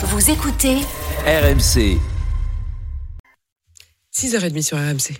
Vous 0.00 0.30
écoutez 0.30 0.76
RMC. 1.26 1.98
6h30 4.14 4.62
sur 4.62 4.76
RMC. 4.76 5.18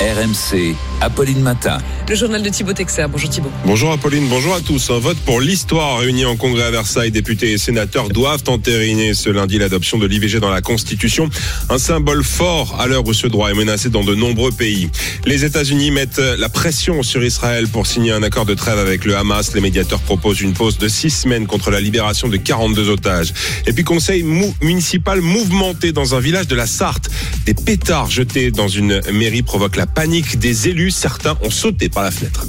RMC. 0.00 0.74
Apolline 1.00 1.40
Matin. 1.40 1.78
Le 2.08 2.14
journal 2.14 2.40
de 2.40 2.48
Thibaut 2.48 2.72
Texer. 2.72 3.06
Bonjour 3.10 3.28
Thibaut. 3.28 3.50
Bonjour 3.64 3.90
Apolline, 3.90 4.28
bonjour 4.28 4.54
à 4.54 4.60
tous. 4.60 4.90
Un 4.90 5.00
vote 5.00 5.16
pour 5.24 5.40
l'histoire 5.40 5.98
réuni 5.98 6.24
en 6.24 6.36
congrès 6.36 6.62
à 6.62 6.70
Versailles. 6.70 7.10
Députés 7.10 7.50
et 7.50 7.58
sénateurs 7.58 8.10
doivent 8.10 8.44
entériner 8.46 9.12
ce 9.12 9.28
lundi 9.28 9.58
l'adoption 9.58 9.98
de 9.98 10.06
l'IVG 10.06 10.38
dans 10.38 10.50
la 10.50 10.60
Constitution. 10.60 11.28
Un 11.68 11.78
symbole 11.78 12.22
fort 12.22 12.76
à 12.78 12.86
l'heure 12.86 13.04
où 13.04 13.12
ce 13.12 13.26
droit 13.26 13.50
est 13.50 13.54
menacé 13.54 13.88
dans 13.90 14.04
de 14.04 14.14
nombreux 14.14 14.52
pays. 14.52 14.88
Les 15.24 15.44
États-Unis 15.44 15.90
mettent 15.90 16.20
la 16.20 16.48
pression 16.48 17.02
sur 17.02 17.24
Israël 17.24 17.66
pour 17.66 17.88
signer 17.88 18.12
un 18.12 18.22
accord 18.22 18.46
de 18.46 18.54
trêve 18.54 18.78
avec 18.78 19.04
le 19.04 19.16
Hamas. 19.16 19.52
Les 19.52 19.60
médiateurs 19.60 20.00
proposent 20.00 20.42
une 20.42 20.52
pause 20.52 20.78
de 20.78 20.86
six 20.86 21.10
semaines 21.10 21.48
contre 21.48 21.72
la 21.72 21.80
libération 21.80 22.28
de 22.28 22.36
42 22.36 22.88
otages. 22.88 23.34
Et 23.66 23.72
puis 23.72 23.82
conseil 23.82 24.22
municipal 24.62 25.20
mouvementé 25.20 25.90
dans 25.90 26.14
un 26.14 26.20
village 26.20 26.46
de 26.46 26.54
la 26.54 26.68
Sarthe. 26.68 27.10
Des 27.46 27.54
pétards 27.54 28.10
jetés 28.10 28.52
dans 28.52 28.68
une 28.68 29.00
mairie 29.12 29.42
provoquent 29.42 29.76
la 29.76 29.86
panique 29.86 30.38
des 30.38 30.68
élus. 30.68 30.92
Certains 30.92 31.36
ont 31.42 31.50
sauté 31.50 31.88
par 31.96 32.04
la 32.04 32.10
fenêtre. 32.10 32.46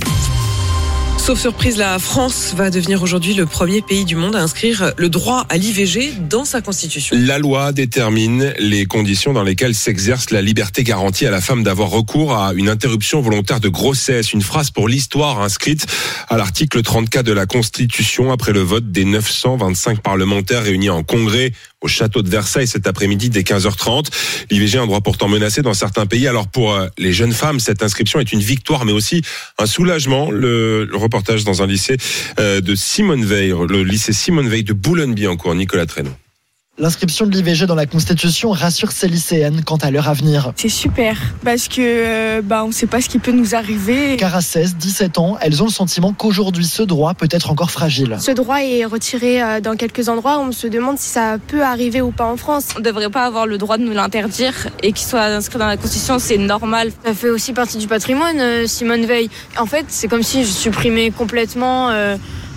Sauf 1.27 1.41
surprise, 1.41 1.75
la 1.75 1.99
France 1.99 2.53
va 2.55 2.69
devenir 2.69 3.03
aujourd'hui 3.03 3.33
le 3.33 3.45
premier 3.45 3.81
pays 3.81 4.05
du 4.05 4.15
monde 4.15 4.37
à 4.37 4.41
inscrire 4.41 4.93
le 4.95 5.09
droit 5.09 5.45
à 5.49 5.57
l'IVG 5.57 6.13
dans 6.21 6.45
sa 6.45 6.61
constitution. 6.61 7.17
La 7.19 7.37
loi 7.37 7.73
détermine 7.73 8.53
les 8.59 8.85
conditions 8.85 9.33
dans 9.33 9.43
lesquelles 9.43 9.75
s'exerce 9.75 10.29
la 10.29 10.41
liberté 10.41 10.85
garantie 10.85 11.25
à 11.25 11.29
la 11.29 11.41
femme 11.41 11.63
d'avoir 11.63 11.89
recours 11.89 12.33
à 12.33 12.53
une 12.53 12.69
interruption 12.69 13.19
volontaire 13.19 13.59
de 13.59 13.67
grossesse. 13.67 14.31
Une 14.31 14.41
phrase 14.41 14.71
pour 14.71 14.87
l'histoire 14.87 15.41
inscrite 15.41 15.85
à 16.29 16.37
l'article 16.37 16.81
34 16.81 17.25
de 17.25 17.33
la 17.33 17.45
Constitution 17.45 18.31
après 18.31 18.53
le 18.53 18.61
vote 18.61 18.93
des 18.93 19.03
925 19.03 19.99
parlementaires 19.99 20.63
réunis 20.63 20.89
en 20.89 21.03
congrès 21.03 21.51
au 21.81 21.87
château 21.87 22.21
de 22.21 22.29
Versailles 22.29 22.67
cet 22.67 22.87
après-midi 22.87 23.29
dès 23.29 23.41
15h30. 23.41 24.07
L'IVG, 24.49 24.79
un 24.79 24.87
droit 24.87 25.01
pourtant 25.01 25.27
menacé 25.27 25.61
dans 25.61 25.73
certains 25.73 26.05
pays. 26.05 26.27
Alors 26.27 26.47
pour 26.47 26.73
euh, 26.73 26.87
les 26.97 27.13
jeunes 27.13 27.33
femmes, 27.33 27.59
cette 27.59 27.83
inscription 27.83 28.19
est 28.19 28.31
une 28.31 28.39
victoire, 28.39 28.85
mais 28.85 28.93
aussi 28.93 29.21
un 29.59 29.65
soulagement. 29.65 30.31
Le, 30.31 30.89
dans 31.45 31.61
un 31.61 31.67
lycée 31.67 31.97
euh, 32.39 32.61
de 32.61 32.75
Simone 32.75 33.25
Veil, 33.25 33.53
le 33.67 33.83
lycée 33.83 34.13
Simone 34.13 34.47
Veil 34.47 34.63
de 34.63 34.73
Boulogne-Billancourt, 34.73 35.55
Nicolas 35.55 35.85
Traîneau. 35.85 36.11
L'inscription 36.79 37.25
de 37.25 37.31
l'IVG 37.31 37.65
dans 37.65 37.73
la 37.73 37.87
Constitution 37.87 38.51
rassure 38.51 38.91
ces 38.91 39.07
lycéennes 39.07 39.63
quant 39.63 39.77
à 39.77 39.89
leur 39.89 40.07
avenir. 40.07 40.53
C'est 40.55 40.69
super 40.69 41.17
parce 41.43 41.67
que 41.67 41.81
euh, 41.81 42.41
bah, 42.43 42.63
on 42.63 42.67
ne 42.67 42.71
sait 42.71 42.85
pas 42.85 43.01
ce 43.01 43.09
qui 43.09 43.17
peut 43.17 43.31
nous 43.31 43.55
arriver. 43.55 44.15
Car 44.17 44.35
à 44.35 44.41
16, 44.41 44.75
17 44.75 45.17
ans, 45.17 45.37
elles 45.41 45.63
ont 45.63 45.65
le 45.65 45.71
sentiment 45.71 46.13
qu'aujourd'hui 46.13 46.65
ce 46.65 46.83
droit 46.83 47.15
peut 47.15 47.29
être 47.31 47.49
encore 47.49 47.71
fragile. 47.71 48.17
Ce 48.19 48.29
droit 48.29 48.61
est 48.61 48.85
retiré 48.85 49.41
euh, 49.41 49.59
dans 49.59 49.75
quelques 49.75 50.07
endroits. 50.07 50.39
On 50.39 50.51
se 50.51 50.67
demande 50.67 50.99
si 50.99 51.09
ça 51.09 51.37
peut 51.47 51.63
arriver 51.63 51.99
ou 52.01 52.11
pas 52.11 52.27
en 52.27 52.37
France. 52.37 52.67
On 52.75 52.79
ne 52.79 52.83
devrait 52.83 53.09
pas 53.09 53.25
avoir 53.25 53.47
le 53.47 53.57
droit 53.57 53.79
de 53.79 53.83
nous 53.83 53.93
l'interdire 53.93 54.67
et 54.83 54.91
qu'il 54.91 55.07
soit 55.07 55.23
inscrit 55.23 55.57
dans 55.57 55.65
la 55.65 55.77
Constitution, 55.77 56.19
c'est 56.19 56.37
normal. 56.37 56.91
Ça 57.03 57.15
fait 57.15 57.31
aussi 57.31 57.53
partie 57.53 57.79
du 57.79 57.87
patrimoine, 57.87 58.39
euh, 58.39 58.67
Simone 58.67 59.07
Veil. 59.07 59.31
En 59.57 59.65
fait, 59.65 59.85
c'est 59.87 60.07
comme 60.07 60.21
si 60.21 60.45
je 60.45 60.51
supprimais 60.51 61.09
complètement 61.09 61.89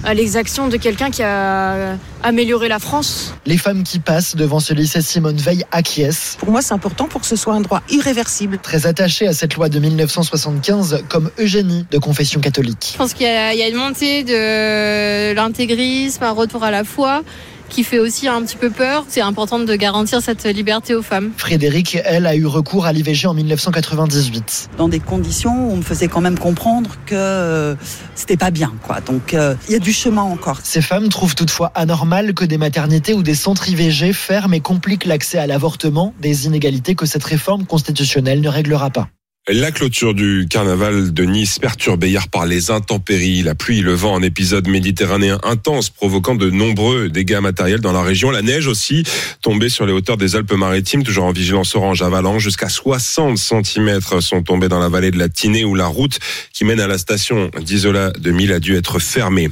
à 0.04 0.14
l'exaction 0.14 0.68
de 0.68 0.76
quelqu'un 0.76 1.10
qui 1.10 1.22
a 1.22 1.96
amélioré 2.22 2.68
la 2.68 2.78
France. 2.78 3.34
Les 3.46 3.58
femmes 3.58 3.82
qui 3.82 3.98
passent 3.98 4.36
devant 4.36 4.60
ce 4.60 4.74
lycée 4.74 5.02
Simone 5.02 5.36
Veil 5.36 5.64
acquiescent. 5.72 6.38
Pour 6.38 6.50
moi, 6.50 6.62
c'est 6.62 6.74
important 6.74 7.06
pour 7.06 7.20
que 7.20 7.26
ce 7.26 7.36
soit 7.36 7.54
un 7.54 7.60
droit 7.60 7.82
irréversible. 7.90 8.58
Très 8.62 8.86
attachée 8.86 9.26
à 9.26 9.32
cette 9.32 9.54
loi 9.54 9.68
de 9.68 9.78
1975, 9.78 11.04
comme 11.08 11.30
Eugénie 11.38 11.86
de 11.90 11.98
confession 11.98 12.40
catholique. 12.40 12.90
Je 12.92 12.98
pense 12.98 13.14
qu'il 13.14 13.26
y, 13.26 13.28
a 13.28 13.68
une 13.68 13.76
montée 13.76 14.24
de 14.24 15.34
l'intégrisme, 15.34 16.24
un 16.24 16.30
retour 16.30 16.64
à 16.64 16.70
la 16.70 16.84
foi 16.84 17.22
qui 17.70 17.84
fait 17.84 17.98
aussi 17.98 18.28
un 18.28 18.42
petit 18.42 18.56
peu 18.56 18.68
peur. 18.68 19.04
C'est 19.08 19.22
important 19.22 19.58
de 19.58 19.74
garantir 19.76 20.20
cette 20.20 20.44
liberté 20.44 20.94
aux 20.94 21.02
femmes. 21.02 21.30
Frédéric, 21.36 21.96
elle, 22.04 22.26
a 22.26 22.36
eu 22.36 22.44
recours 22.44 22.84
à 22.84 22.92
l'IVG 22.92 23.26
en 23.26 23.34
1998. 23.34 24.70
Dans 24.76 24.88
des 24.88 25.00
conditions 25.00 25.68
où 25.68 25.72
on 25.72 25.76
me 25.76 25.82
faisait 25.82 26.08
quand 26.08 26.20
même 26.20 26.38
comprendre 26.38 26.90
que 27.06 27.14
euh, 27.14 27.74
c'était 28.14 28.36
pas 28.36 28.50
bien, 28.50 28.72
quoi. 28.82 29.00
Donc 29.00 29.32
euh, 29.32 29.54
il 29.68 29.72
y 29.72 29.76
a 29.76 29.78
du 29.78 29.92
chemin 29.92 30.22
encore. 30.22 30.58
Ces 30.62 30.82
femmes 30.82 31.08
trouvent 31.08 31.34
toutefois 31.34 31.72
anormal 31.74 32.34
que 32.34 32.44
des 32.44 32.58
maternités 32.58 33.14
ou 33.14 33.22
des 33.22 33.34
centres 33.34 33.68
IVG 33.68 34.12
ferment 34.12 34.54
et 34.54 34.60
compliquent 34.60 35.06
l'accès 35.06 35.38
à 35.38 35.46
l'avortement, 35.46 36.12
des 36.20 36.46
inégalités 36.46 36.94
que 36.94 37.06
cette 37.06 37.24
réforme 37.24 37.64
constitutionnelle 37.64 38.40
ne 38.40 38.48
réglera 38.48 38.90
pas. 38.90 39.08
La 39.48 39.72
clôture 39.72 40.12
du 40.12 40.46
carnaval 40.48 41.14
de 41.14 41.24
Nice 41.24 41.58
perturbée 41.58 42.10
hier 42.10 42.28
par 42.28 42.44
les 42.44 42.70
intempéries, 42.70 43.42
la 43.42 43.54
pluie, 43.54 43.80
le 43.80 43.94
vent, 43.94 44.16
un 44.16 44.22
épisode 44.22 44.68
méditerranéen 44.68 45.40
intense 45.42 45.88
provoquant 45.88 46.34
de 46.34 46.50
nombreux 46.50 47.08
dégâts 47.08 47.40
matériels 47.40 47.80
dans 47.80 47.90
la 47.92 48.02
région. 48.02 48.30
La 48.30 48.42
neige 48.42 48.66
aussi 48.66 49.02
tombée 49.40 49.70
sur 49.70 49.86
les 49.86 49.94
hauteurs 49.94 50.18
des 50.18 50.36
Alpes-Maritimes, 50.36 51.04
toujours 51.04 51.24
en 51.24 51.32
vigilance 51.32 51.74
orange 51.74 52.02
avalanche. 52.02 52.42
Jusqu'à 52.42 52.68
60 52.68 53.38
cm 53.38 54.00
sont 54.20 54.42
tombés 54.42 54.68
dans 54.68 54.78
la 54.78 54.90
vallée 54.90 55.10
de 55.10 55.18
la 55.18 55.30
Tinée 55.30 55.64
où 55.64 55.74
la 55.74 55.86
route 55.86 56.18
qui 56.52 56.64
mène 56.66 56.78
à 56.78 56.86
la 56.86 56.98
station 56.98 57.50
d'Isola 57.60 58.10
de 58.10 58.30
Mille 58.30 58.52
a 58.52 58.60
dû 58.60 58.76
être 58.76 58.98
fermée. 58.98 59.48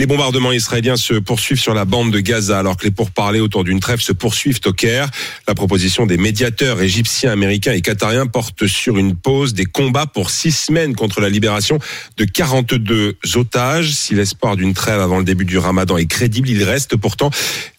Les 0.00 0.06
bombardements 0.06 0.52
israéliens 0.52 0.96
se 0.96 1.12
poursuivent 1.12 1.60
sur 1.60 1.74
la 1.74 1.84
bande 1.84 2.10
de 2.10 2.20
Gaza 2.20 2.58
alors 2.58 2.78
que 2.78 2.84
les 2.84 2.90
pourparlers 2.90 3.40
autour 3.40 3.64
d'une 3.64 3.80
trêve 3.80 4.00
se 4.00 4.14
poursuivent 4.14 4.60
au 4.64 4.72
Caire. 4.72 5.10
La 5.46 5.54
proposition 5.54 6.06
des 6.06 6.16
médiateurs 6.16 6.80
égyptiens, 6.80 7.32
américains 7.32 7.72
et 7.72 7.82
qatariens 7.82 8.26
porte 8.26 8.66
sur 8.66 8.96
une 8.96 9.14
pause 9.14 9.52
des 9.52 9.66
combats 9.66 10.06
pour 10.06 10.30
six 10.30 10.52
semaines 10.52 10.94
contre 10.96 11.20
la 11.20 11.28
libération 11.28 11.78
de 12.16 12.24
42 12.24 13.18
otages. 13.34 13.92
Si 13.92 14.14
l'espoir 14.14 14.56
d'une 14.56 14.72
trêve 14.72 15.00
avant 15.00 15.18
le 15.18 15.24
début 15.24 15.44
du 15.44 15.58
ramadan 15.58 15.98
est 15.98 16.06
crédible, 16.06 16.48
il 16.48 16.64
reste 16.64 16.96
pourtant 16.96 17.28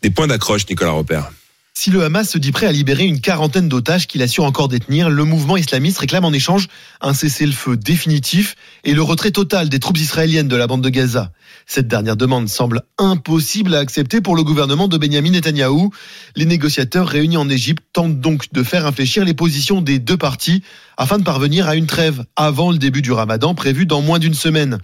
des 0.04 0.12
points 0.12 0.28
d'accroche, 0.28 0.70
Nicolas 0.70 0.92
Repère. 0.92 1.32
Si 1.74 1.90
le 1.90 2.04
Hamas 2.04 2.30
se 2.30 2.38
dit 2.38 2.52
prêt 2.52 2.66
à 2.66 2.72
libérer 2.72 3.06
une 3.06 3.22
quarantaine 3.22 3.70
d'otages 3.70 4.06
qu'il 4.06 4.22
assure 4.22 4.44
encore 4.44 4.68
détenir, 4.68 5.10
le 5.10 5.24
mouvement 5.24 5.56
islamiste 5.56 6.00
réclame 6.00 6.26
en 6.26 6.34
échange 6.34 6.68
un 7.00 7.14
cessez-le-feu 7.14 7.78
définitif 7.78 8.56
et 8.84 8.94
le 8.94 9.02
retrait 9.02 9.32
total 9.32 9.70
des 9.70 9.80
troupes 9.80 9.98
israéliennes 9.98 10.50
de 10.50 10.56
la 10.58 10.68
bande 10.68 10.84
de 10.84 10.90
Gaza. 10.90 11.32
Cette 11.66 11.88
dernière 11.88 12.18
demande 12.18 12.50
semble 12.50 12.82
impossible 12.98 13.74
à 13.74 13.80
accepter 13.80 14.20
pour 14.20 14.36
le 14.36 14.44
gouvernement 14.44 14.90
de 14.90 14.98
Benjamin 14.98 15.32
Netanyahou. 15.32 15.92
Les 16.36 16.46
négociateurs 16.46 17.08
réunis 17.08 17.38
en 17.38 17.50
Égypte 17.50 17.84
tentent 17.94 18.20
donc 18.20 18.52
de 18.52 18.64
faire 18.64 18.86
infléchir 18.86 19.24
les 19.24 19.34
positions 19.34 19.82
des 19.82 19.98
deux 19.98 20.18
parties 20.18 20.64
afin 20.98 21.18
de 21.18 21.24
parvenir 21.24 21.68
à 21.68 21.76
une 21.76 21.88
trêve 21.88 22.26
avant 22.36 22.72
le 22.72 22.78
début 22.78 23.02
du 23.02 23.14
ramadan 23.14 23.56
prévu 23.56 23.86
dans 23.86 24.02
moins 24.02 24.20
d'une 24.20 24.34
semaine. 24.34 24.80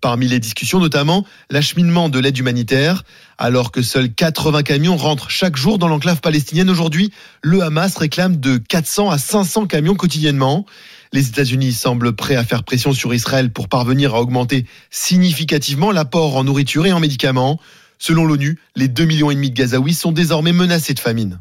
Parmi 0.00 0.28
les 0.28 0.38
discussions, 0.38 0.78
notamment 0.78 1.26
l'acheminement 1.50 2.08
de 2.08 2.18
l'aide 2.20 2.38
humanitaire. 2.38 3.02
Alors 3.36 3.72
que 3.72 3.82
seuls 3.82 4.12
80 4.12 4.62
camions 4.62 4.96
rentrent 4.96 5.30
chaque 5.30 5.56
jour 5.56 5.78
dans 5.78 5.88
l'enclave 5.88 6.20
palestinienne 6.20 6.70
aujourd'hui, 6.70 7.12
le 7.42 7.62
Hamas 7.62 7.96
réclame 7.96 8.36
de 8.36 8.58
400 8.58 9.10
à 9.10 9.18
500 9.18 9.66
camions 9.66 9.94
quotidiennement. 9.94 10.66
Les 11.12 11.28
États-Unis 11.28 11.72
semblent 11.72 12.14
prêts 12.14 12.36
à 12.36 12.44
faire 12.44 12.62
pression 12.62 12.92
sur 12.92 13.12
Israël 13.12 13.50
pour 13.50 13.68
parvenir 13.68 14.14
à 14.14 14.20
augmenter 14.20 14.66
significativement 14.90 15.90
l'apport 15.90 16.36
en 16.36 16.44
nourriture 16.44 16.86
et 16.86 16.92
en 16.92 17.00
médicaments. 17.00 17.58
Selon 17.98 18.24
l'ONU, 18.24 18.58
les 18.76 18.88
2,5 18.88 19.06
millions 19.06 19.32
de 19.32 19.54
Gazaouis 19.54 19.94
sont 19.94 20.12
désormais 20.12 20.52
menacés 20.52 20.94
de 20.94 21.00
famine. 21.00 21.40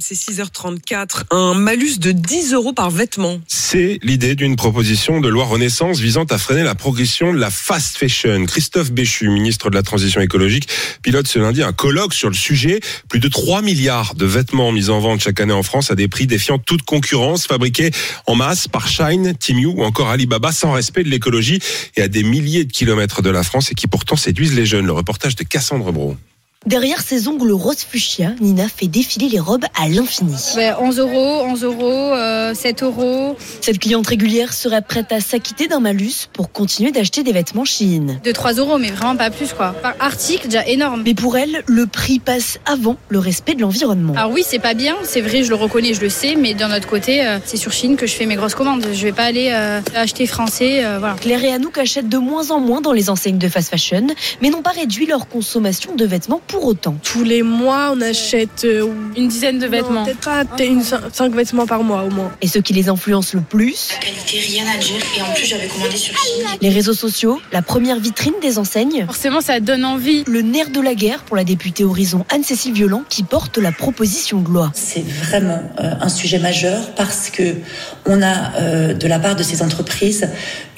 C'est 0.00 0.14
6h34, 0.14 1.24
un 1.30 1.54
malus 1.54 1.98
de 1.98 2.12
10 2.12 2.52
euros 2.52 2.74
par 2.74 2.90
vêtement. 2.90 3.40
C'est 3.46 3.98
l'idée 4.02 4.34
d'une 4.34 4.54
proposition 4.54 5.18
de 5.20 5.28
loi 5.28 5.46
Renaissance 5.46 5.98
visant 5.98 6.24
à 6.24 6.36
freiner 6.36 6.62
la 6.62 6.74
progression 6.74 7.32
de 7.32 7.38
la 7.38 7.50
fast 7.50 7.96
fashion. 7.96 8.44
Christophe 8.44 8.92
Béchu, 8.92 9.30
ministre 9.30 9.70
de 9.70 9.74
la 9.74 9.82
Transition 9.82 10.20
écologique, 10.20 10.68
pilote 11.02 11.26
ce 11.26 11.38
lundi 11.38 11.62
un 11.62 11.72
colloque 11.72 12.12
sur 12.12 12.28
le 12.28 12.34
sujet. 12.34 12.80
Plus 13.08 13.18
de 13.18 13.28
3 13.28 13.62
milliards 13.62 14.14
de 14.14 14.26
vêtements 14.26 14.72
mis 14.72 14.90
en 14.90 15.00
vente 15.00 15.22
chaque 15.22 15.40
année 15.40 15.54
en 15.54 15.62
France 15.62 15.90
à 15.90 15.94
des 15.94 16.06
prix 16.06 16.26
défiant 16.26 16.58
toute 16.58 16.82
concurrence, 16.82 17.46
fabriqués 17.46 17.90
en 18.26 18.34
masse 18.34 18.68
par 18.68 18.88
Shine, 18.88 19.34
Timiu 19.38 19.66
ou 19.68 19.82
encore 19.82 20.10
Alibaba 20.10 20.52
sans 20.52 20.72
respect 20.72 21.02
de 21.02 21.08
l'écologie 21.08 21.60
et 21.96 22.02
à 22.02 22.08
des 22.08 22.24
milliers 22.24 22.66
de 22.66 22.72
kilomètres 22.72 23.22
de 23.22 23.30
la 23.30 23.42
France 23.42 23.72
et 23.72 23.74
qui 23.74 23.86
pourtant 23.86 24.16
séduisent 24.16 24.54
les 24.54 24.66
jeunes. 24.66 24.84
Le 24.84 24.92
reportage 24.92 25.34
de 25.34 25.44
Cassandre 25.44 25.92
Bro. 25.92 26.16
Derrière 26.66 27.00
ses 27.00 27.28
ongles 27.28 27.52
rose 27.52 27.78
fuchsia, 27.78 28.32
Nina 28.40 28.66
fait 28.68 28.88
défiler 28.88 29.28
les 29.28 29.38
robes 29.38 29.64
à 29.80 29.88
l'infini. 29.88 30.34
11 30.80 30.98
euros, 30.98 31.42
11 31.44 31.62
euros, 31.62 32.14
7 32.52 32.82
euh, 32.82 32.86
euros. 32.86 33.36
Cette 33.60 33.78
cliente 33.78 34.08
régulière 34.08 34.52
serait 34.52 34.82
prête 34.82 35.12
à 35.12 35.20
s'acquitter 35.20 35.68
d'un 35.68 35.78
malus 35.78 36.26
pour 36.32 36.50
continuer 36.50 36.90
d'acheter 36.90 37.22
des 37.22 37.30
vêtements 37.30 37.64
Shein. 37.64 38.18
De 38.24 38.32
3 38.32 38.54
euros, 38.54 38.76
mais 38.76 38.90
vraiment 38.90 39.14
pas 39.14 39.30
plus 39.30 39.52
quoi. 39.52 39.72
Par 39.80 39.94
article, 40.00 40.48
déjà 40.48 40.66
énorme. 40.66 41.02
Mais 41.04 41.14
pour 41.14 41.36
elle, 41.36 41.62
le 41.66 41.86
prix 41.86 42.18
passe 42.18 42.58
avant 42.66 42.96
le 43.08 43.20
respect 43.20 43.54
de 43.54 43.60
l'environnement. 43.60 44.14
Alors 44.14 44.32
oui, 44.32 44.42
c'est 44.44 44.58
pas 44.58 44.74
bien, 44.74 44.96
c'est 45.04 45.20
vrai, 45.20 45.44
je 45.44 45.50
le 45.50 45.54
reconnais, 45.54 45.94
je 45.94 46.00
le 46.00 46.10
sais, 46.10 46.34
mais 46.34 46.54
d'un 46.54 46.76
autre 46.76 46.88
côté, 46.88 47.24
euh, 47.24 47.38
c'est 47.44 47.56
sur 47.56 47.70
Chine 47.70 47.96
que 47.96 48.08
je 48.08 48.14
fais 48.14 48.26
mes 48.26 48.34
grosses 48.34 48.56
commandes. 48.56 48.84
Je 48.92 49.02
vais 49.04 49.12
pas 49.12 49.24
aller 49.24 49.50
euh, 49.52 49.80
acheter 49.94 50.26
français, 50.26 50.82
voilà. 50.98 51.14
Claire 51.20 51.44
et 51.44 51.52
Anouk 51.52 51.78
achètent 51.78 52.08
de 52.08 52.18
moins 52.18 52.50
en 52.50 52.58
moins 52.58 52.80
dans 52.80 52.92
les 52.92 53.10
enseignes 53.10 53.38
de 53.38 53.48
fast 53.48 53.70
fashion, 53.70 54.08
mais 54.42 54.50
n'ont 54.50 54.62
pas 54.62 54.72
réduit 54.72 55.06
leur 55.06 55.28
consommation 55.28 55.94
de 55.94 56.04
vêtements 56.04 56.42
pour 56.48 56.64
autant. 56.64 56.96
Tous 57.02 57.22
les 57.22 57.42
mois, 57.42 57.92
on 57.94 58.00
achète 58.00 58.64
euh, 58.64 58.88
Une 59.16 59.28
dizaine 59.28 59.58
de 59.58 59.66
vêtements. 59.66 60.04
peut-être 60.04 60.20
pas 60.20 60.44
une, 60.64 60.82
cinq 60.82 61.34
vêtements 61.34 61.66
par 61.66 61.82
mois 61.84 62.02
au 62.02 62.10
moins. 62.10 62.32
Et 62.42 62.48
ce 62.48 62.58
qui 62.58 62.72
les 62.72 62.88
influence 62.88 63.34
le 63.34 63.40
plus 63.40 63.90
La 63.92 64.06
qualité, 64.06 64.38
rien 64.40 64.64
à 64.74 64.78
dire. 64.78 64.96
Et 65.16 65.22
en 65.22 65.32
plus, 65.34 65.44
j'avais 65.44 65.68
commandé 65.68 65.96
sur 65.96 66.14
Chine. 66.16 66.46
Les 66.60 66.70
réseaux 66.70 66.94
sociaux, 66.94 67.40
la 67.52 67.62
première 67.62 68.00
vitrine 68.00 68.34
des 68.42 68.58
enseignes. 68.58 69.04
Forcément, 69.06 69.40
ça 69.40 69.60
donne 69.60 69.84
envie. 69.84 70.24
Le 70.26 70.42
nerf 70.42 70.70
de 70.70 70.80
la 70.80 70.94
guerre 70.94 71.22
pour 71.22 71.36
la 71.36 71.44
députée 71.44 71.84
Horizon 71.84 72.24
Anne-Cécile 72.30 72.72
Violent 72.72 73.04
qui 73.08 73.22
porte 73.22 73.58
la 73.58 73.72
proposition 73.72 74.40
de 74.40 74.48
loi. 74.48 74.70
C'est 74.74 75.04
vraiment 75.06 75.62
euh, 75.80 75.92
un 76.00 76.08
sujet 76.08 76.38
majeur 76.38 76.94
parce 76.94 77.30
que 77.30 77.54
on 78.06 78.22
a 78.22 78.54
euh, 78.56 78.94
de 78.94 79.06
la 79.06 79.18
part 79.18 79.36
de 79.36 79.42
ces 79.42 79.62
entreprises 79.62 80.28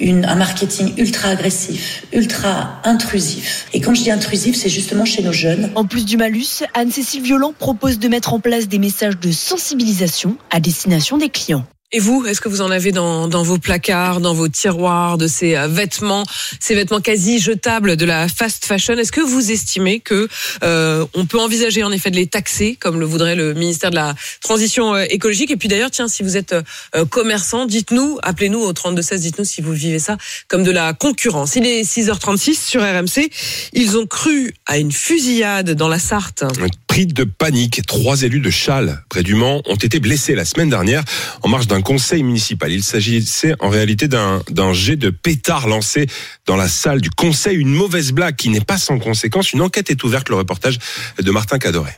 une, 0.00 0.24
un 0.24 0.34
marketing 0.34 0.94
ultra 0.96 1.28
agressif, 1.28 2.04
ultra 2.12 2.80
intrusif. 2.84 3.66
Et 3.72 3.80
quand 3.80 3.94
je 3.94 4.02
dis 4.02 4.10
intrusif, 4.10 4.56
c'est 4.56 4.68
justement 4.68 5.04
chez 5.04 5.22
nos 5.22 5.32
jeunes. 5.32 5.59
En 5.74 5.84
plus 5.84 6.04
du 6.04 6.16
malus, 6.16 6.64
Anne-Cécile 6.74 7.22
Violent 7.22 7.52
propose 7.58 7.98
de 7.98 8.08
mettre 8.08 8.32
en 8.32 8.40
place 8.40 8.68
des 8.68 8.78
messages 8.78 9.18
de 9.18 9.30
sensibilisation 9.32 10.36
à 10.50 10.60
destination 10.60 11.18
des 11.18 11.28
clients. 11.28 11.64
Et 11.92 11.98
vous, 11.98 12.24
est-ce 12.24 12.40
que 12.40 12.48
vous 12.48 12.60
en 12.60 12.70
avez 12.70 12.92
dans, 12.92 13.26
dans 13.26 13.42
vos 13.42 13.58
placards, 13.58 14.20
dans 14.20 14.32
vos 14.32 14.46
tiroirs 14.46 15.18
de 15.18 15.26
ces 15.26 15.56
euh, 15.56 15.66
vêtements, 15.66 16.22
ces 16.60 16.76
vêtements 16.76 17.00
quasi 17.00 17.40
jetables 17.40 17.96
de 17.96 18.04
la 18.04 18.28
fast 18.28 18.64
fashion? 18.64 18.94
Est-ce 18.94 19.10
que 19.10 19.20
vous 19.20 19.50
estimez 19.50 19.98
que 19.98 20.28
euh, 20.62 21.04
on 21.14 21.26
peut 21.26 21.40
envisager 21.40 21.82
en 21.82 21.90
effet 21.90 22.12
de 22.12 22.16
les 22.16 22.28
taxer, 22.28 22.76
comme 22.78 23.00
le 23.00 23.06
voudrait 23.06 23.34
le 23.34 23.54
ministère 23.54 23.90
de 23.90 23.96
la 23.96 24.14
Transition 24.40 24.94
euh, 24.94 25.04
écologique? 25.10 25.50
Et 25.50 25.56
puis 25.56 25.66
d'ailleurs, 25.66 25.90
tiens, 25.90 26.06
si 26.06 26.22
vous 26.22 26.36
êtes 26.36 26.52
euh, 26.52 27.04
commerçant, 27.06 27.66
dites-nous, 27.66 28.20
appelez-nous 28.22 28.60
au 28.60 28.72
3216, 28.72 29.22
dites-nous 29.22 29.44
si 29.44 29.60
vous 29.60 29.72
vivez 29.72 29.98
ça 29.98 30.16
comme 30.46 30.62
de 30.62 30.70
la 30.70 30.92
concurrence. 30.92 31.56
Il 31.56 31.66
est 31.66 31.82
6h36 31.82 32.54
sur 32.54 32.82
RMC. 32.82 33.30
Ils 33.72 33.98
ont 33.98 34.06
cru 34.06 34.54
à 34.66 34.78
une 34.78 34.92
fusillade 34.92 35.72
dans 35.72 35.88
la 35.88 35.98
Sarthe. 35.98 36.44
Pris 36.86 37.06
de 37.06 37.24
panique, 37.24 37.84
trois 37.86 38.22
élus 38.22 38.40
de 38.40 38.50
Châles, 38.50 39.02
près 39.08 39.24
du 39.24 39.34
Mans, 39.34 39.62
ont 39.66 39.76
été 39.76 39.98
blessés 39.98 40.36
la 40.36 40.44
semaine 40.44 40.70
dernière 40.70 41.02
en 41.42 41.48
marge 41.48 41.66
d'un 41.66 41.79
conseil 41.82 42.22
municipal. 42.22 42.72
Il 42.72 42.82
s'agissait 42.82 43.54
en 43.60 43.68
réalité 43.68 44.08
d'un 44.08 44.72
jet 44.72 44.96
de 44.96 45.10
pétard 45.10 45.68
lancé 45.68 46.06
dans 46.46 46.56
la 46.56 46.68
salle 46.68 47.00
du 47.00 47.10
conseil. 47.10 47.56
Une 47.56 47.72
mauvaise 47.72 48.12
blague 48.12 48.36
qui 48.36 48.48
n'est 48.48 48.60
pas 48.60 48.78
sans 48.78 48.98
conséquence. 48.98 49.52
Une 49.52 49.62
enquête 49.62 49.90
est 49.90 50.02
ouverte, 50.04 50.28
le 50.28 50.36
reportage 50.36 50.78
de 51.18 51.30
Martin 51.30 51.58
Cadoret. 51.58 51.96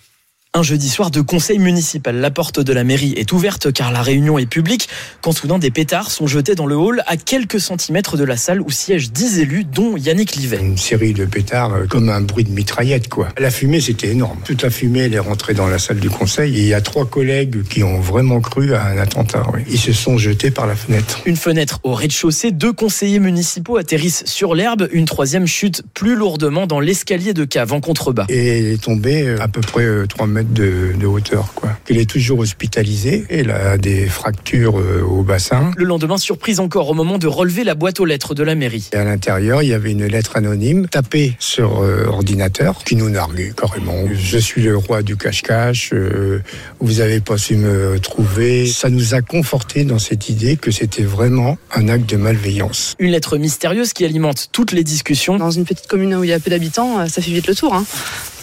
Un 0.55 0.63
jeudi 0.63 0.91
soir 0.91 1.11
de 1.11 1.23
conseil 1.23 1.59
municipal, 1.59 2.15
la 2.15 2.31
porte 2.31 2.61
de 2.61 2.75
la 2.75 2.85
mairie 2.85 3.15
est 3.17 3.33
ouverte 3.33 3.73
car 3.73 3.91
la 3.91 4.03
réunion 4.03 4.37
est 4.39 4.45
publique 4.45 4.91
quand 5.23 5.33
soudain 5.33 5.59
des 5.59 5.71
pétards 5.71 6.11
sont 6.11 6.27
jetés 6.27 6.55
dans 6.55 6.67
le 6.67 6.77
hall 6.77 7.03
à 7.07 7.17
quelques 7.17 7.59
centimètres 7.59 8.19
de 8.19 8.25
la 8.25 8.37
salle 8.37 8.61
où 8.61 8.71
siègent 8.71 9.13
10 9.13 9.39
élus 9.39 9.65
dont 9.65 9.97
Yannick 9.97 10.37
Livet. 10.37 10.59
Une 10.61 10.77
série 10.77 11.15
de 11.15 11.25
pétards 11.25 11.73
euh, 11.73 11.87
comme 11.87 12.11
un 12.11 12.21
bruit 12.21 12.45
de 12.45 12.51
mitraillette 12.51 13.09
quoi. 13.09 13.29
La 13.39 13.51
fumée 13.51 13.81
c'était 13.81 14.09
énorme. 14.09 14.41
Toute 14.45 14.63
la 14.63 14.69
fumée 14.69 14.99
elle 14.99 15.15
est 15.15 15.19
rentrée 15.19 15.55
dans 15.55 15.69
la 15.69 15.79
salle 15.79 16.01
du 16.01 16.11
conseil 16.11 16.55
et 16.59 16.61
il 16.61 16.69
y 16.69 16.75
a 16.75 16.83
trois 16.83 17.07
collègues 17.07 17.63
qui 17.67 17.83
ont 17.83 18.01
vraiment 18.01 18.43
cru 18.43 18.75
à 18.75 18.85
un 18.85 18.99
attentat. 18.99 19.47
oui. 19.55 19.63
Ils 19.71 19.79
se 19.79 19.95
sont 19.95 20.19
jetés 20.19 20.51
par 20.51 20.67
la 20.67 20.77
fenêtre. 20.77 21.23
Une 21.25 21.37
fenêtre 21.37 21.81
au 21.83 21.95
rez-de-chaussée, 21.95 22.51
deux 22.51 22.75
conseillers 22.75 23.21
municipaux 23.21 23.79
atterrissent 23.79 24.25
sur 24.27 24.55
l'herbe, 24.55 24.87
une 24.93 25.07
troisième 25.07 25.47
chute 25.47 25.83
plus 25.95 26.15
lourdement 26.15 26.67
dans 26.67 26.79
l'escalier 26.79 27.33
de 27.33 27.47
cave 27.47 27.73
en 27.73 27.81
contrebas. 27.81 28.27
Et 28.29 28.59
elle 28.59 28.67
est 28.67 28.83
tombée 28.83 29.23
euh, 29.23 29.41
à 29.41 29.49
peu 29.49 29.63
près 29.63 29.85
euh, 29.85 30.07
3 30.07 30.27
mètres 30.27 30.42
de, 30.43 30.93
de 30.99 31.07
hauteur 31.07 31.53
quoi. 31.55 31.71
Il 31.89 31.99
est 31.99 32.09
toujours 32.09 32.39
hospitalisé. 32.39 33.25
Elle 33.29 33.51
a 33.51 33.77
des 33.77 34.07
fractures 34.07 34.79
euh, 34.79 35.03
au 35.03 35.23
bassin. 35.23 35.71
Le 35.77 35.85
lendemain, 35.85 36.17
surprise 36.17 36.61
encore 36.61 36.89
au 36.89 36.95
moment 36.95 37.19
de 37.19 37.27
relever 37.27 37.65
la 37.65 37.75
boîte 37.75 38.01
aux 38.01 38.05
lettres 38.05 38.35
de 38.35 38.43
la 38.43 38.55
mairie. 38.55 38.89
Et 38.93 38.97
à 38.97 39.05
l'intérieur, 39.05 39.63
il 39.63 39.69
y 39.69 39.75
avait 39.75 39.91
une 39.93 40.07
lettre 40.07 40.37
anonyme 40.37 40.87
tapée 40.89 41.37
sur 41.39 41.83
euh, 41.83 42.07
ordinateur 42.07 42.83
qui 42.85 42.97
nous 42.97 43.11
narguait 43.11 43.53
carrément. 43.57 44.05
Je 44.13 44.39
suis 44.39 44.63
le 44.63 44.77
roi 44.77 45.03
du 45.03 45.17
cache-cache, 45.17 45.91
euh, 45.93 46.41
vous 46.81 47.01
avez 47.01 47.21
pas 47.21 47.37
su 47.39 47.57
me 47.57 47.99
trouver. 47.99 48.67
Ça 48.67 48.89
nous 48.91 49.15
a 49.15 49.21
conforté 49.23 49.85
dans 49.85 49.99
cette 49.99 50.29
idée 50.29 50.57
que 50.57 50.71
c'était 50.71 51.03
vraiment 51.03 51.59
un 51.75 51.89
acte 51.89 52.09
de 52.09 52.17
malveillance. 52.17 52.95
Une 52.99 53.11
lettre 53.11 53.37
mystérieuse 53.39 53.93
qui 53.93 54.05
alimente 54.05 54.49
toutes 54.53 54.73
les 54.73 54.85
discussions. 54.85 55.37
Dans 55.37 55.51
une 55.51 55.65
petite 55.65 55.87
commune 55.89 56.15
où 56.15 56.25
il 56.25 56.31
y 56.31 56.33
a 56.33 56.41
peu 56.41 56.51
d'habitants, 56.51 57.07
ça 57.09 57.21
fait 57.23 57.31
vite 57.31 57.47
le 57.47 57.55
tour. 57.55 57.75
hein. 57.75 57.85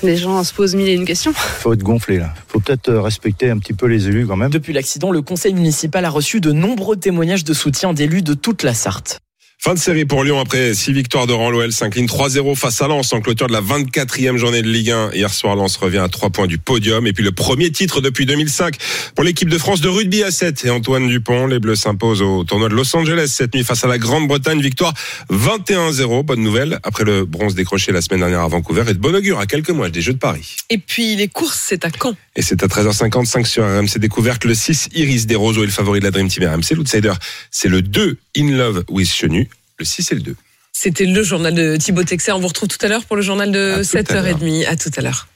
Les 0.01 0.15
gens 0.15 0.43
se 0.43 0.53
posent 0.53 0.75
mille 0.75 0.87
et 0.87 0.93
une 0.93 1.05
questions. 1.05 1.33
faut 1.33 1.73
être 1.73 1.83
gonflé 1.83 2.19
là. 2.19 2.33
Faut 2.47 2.59
peut-être 2.59 2.89
euh, 2.89 3.01
respecter 3.01 3.49
un 3.49 3.57
petit 3.57 3.73
peu 3.73 3.85
les 3.85 4.07
élus 4.07 4.25
quand 4.25 4.37
même. 4.37 4.49
Depuis 4.49 4.71
l'accident, 4.71 5.11
le 5.11 5.21
conseil 5.21 5.53
municipal 5.53 6.05
a 6.05 6.09
reçu 6.09 6.39
de 6.39 6.51
nombreux 6.51 6.95
témoignages 6.95 7.43
de 7.43 7.53
soutien 7.53 7.93
d'élus 7.93 8.21
de 8.21 8.33
toute 8.33 8.63
la 8.63 8.73
Sarthe. 8.73 9.19
Fin 9.61 9.73
de 9.73 9.79
série 9.79 10.05
pour 10.05 10.23
Lyon 10.23 10.39
après 10.39 10.73
six 10.73 10.93
victoires 10.93 11.27
de 11.27 11.33
rang. 11.33 11.49
L'OL 11.49 11.73
s'incline 11.73 12.05
3-0 12.05 12.55
face 12.55 12.81
à 12.81 12.87
Lens 12.87 13.11
en 13.11 13.19
clôture 13.19 13.47
de 13.47 13.51
la 13.51 13.59
24e 13.59 14.37
journée 14.37 14.61
de 14.61 14.69
Ligue 14.69 14.91
1. 14.91 15.11
Hier 15.11 15.33
soir, 15.33 15.57
Lens 15.57 15.75
revient 15.75 15.97
à 15.97 16.07
3 16.07 16.29
points 16.29 16.47
du 16.47 16.57
podium. 16.57 17.05
Et 17.05 17.11
puis 17.11 17.25
le 17.25 17.33
premier 17.33 17.69
titre 17.69 17.99
depuis 17.99 18.25
2005 18.25 18.77
pour 19.15 19.25
l'équipe 19.25 19.49
de 19.49 19.57
France 19.57 19.81
de 19.81 19.89
rugby 19.89 20.23
à 20.23 20.31
7. 20.31 20.63
Et 20.63 20.69
Antoine 20.69 21.09
Dupont, 21.09 21.45
les 21.45 21.59
Bleus 21.59 21.75
s'imposent 21.75 22.21
au 22.21 22.45
tournoi 22.45 22.69
de 22.69 22.73
Los 22.73 22.95
Angeles 22.95 23.33
cette 23.35 23.53
nuit 23.53 23.65
face 23.65 23.83
à 23.83 23.89
la 23.89 23.97
Grande-Bretagne. 23.97 24.61
Victoire 24.61 24.93
21-0. 25.29 26.23
Bonne 26.23 26.41
nouvelle 26.41 26.79
après 26.83 27.03
le 27.03 27.25
bronze 27.25 27.53
décroché 27.53 27.91
la 27.91 28.01
semaine 28.01 28.21
dernière 28.21 28.39
à 28.39 28.47
Vancouver 28.47 28.85
et 28.87 28.93
de 28.93 28.99
bon 28.99 29.13
augure 29.13 29.39
à 29.39 29.45
quelques 29.45 29.71
mois 29.71 29.89
des 29.89 29.99
Jeux 29.99 30.13
de 30.13 30.19
Paris. 30.19 30.55
Et 30.69 30.77
puis 30.77 31.17
les 31.17 31.27
courses, 31.27 31.61
c'est 31.67 31.83
à 31.83 31.91
quand 31.91 32.15
Et 32.37 32.43
c'est 32.43 32.63
à 32.63 32.67
13h55 32.67 33.45
sur 33.45 33.65
RMC 33.65 33.99
Découverte. 33.99 34.45
Le 34.45 34.53
6, 34.53 34.87
Iris 34.93 35.27
Desroseaux 35.27 35.63
est 35.63 35.65
le 35.65 35.73
favori 35.73 35.99
de 35.99 36.05
la 36.05 36.11
Dream 36.11 36.29
Team 36.29 36.47
RMC. 36.47 36.77
L'outsider, 36.77 37.11
c'est 37.51 37.67
le 37.67 37.81
2, 37.81 38.15
In 38.39 38.51
Love 38.51 38.85
with 38.89 39.11
Chenu. 39.11 39.49
Le 39.77 39.85
6 39.85 40.11
et 40.11 40.15
le 40.15 40.21
2. 40.21 40.35
C'était 40.71 41.05
le 41.05 41.23
journal 41.23 41.53
de 41.53 41.75
Thibaut 41.75 42.03
Texer. 42.03 42.31
On 42.31 42.39
vous 42.39 42.47
retrouve 42.47 42.69
tout 42.69 42.77
à 42.85 42.87
l'heure 42.87 43.03
pour 43.03 43.17
le 43.17 43.21
journal 43.21 43.51
de 43.51 43.73
À 43.73 43.83
tout 43.83 44.13
à 44.13 44.21
7h30. 44.21 44.65
À 44.65 44.75
tout 44.77 44.91
à 44.95 45.01
l'heure. 45.01 45.27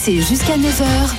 RMC 0.00 0.20
jusqu'à 0.20 0.56
9h. 0.56 1.10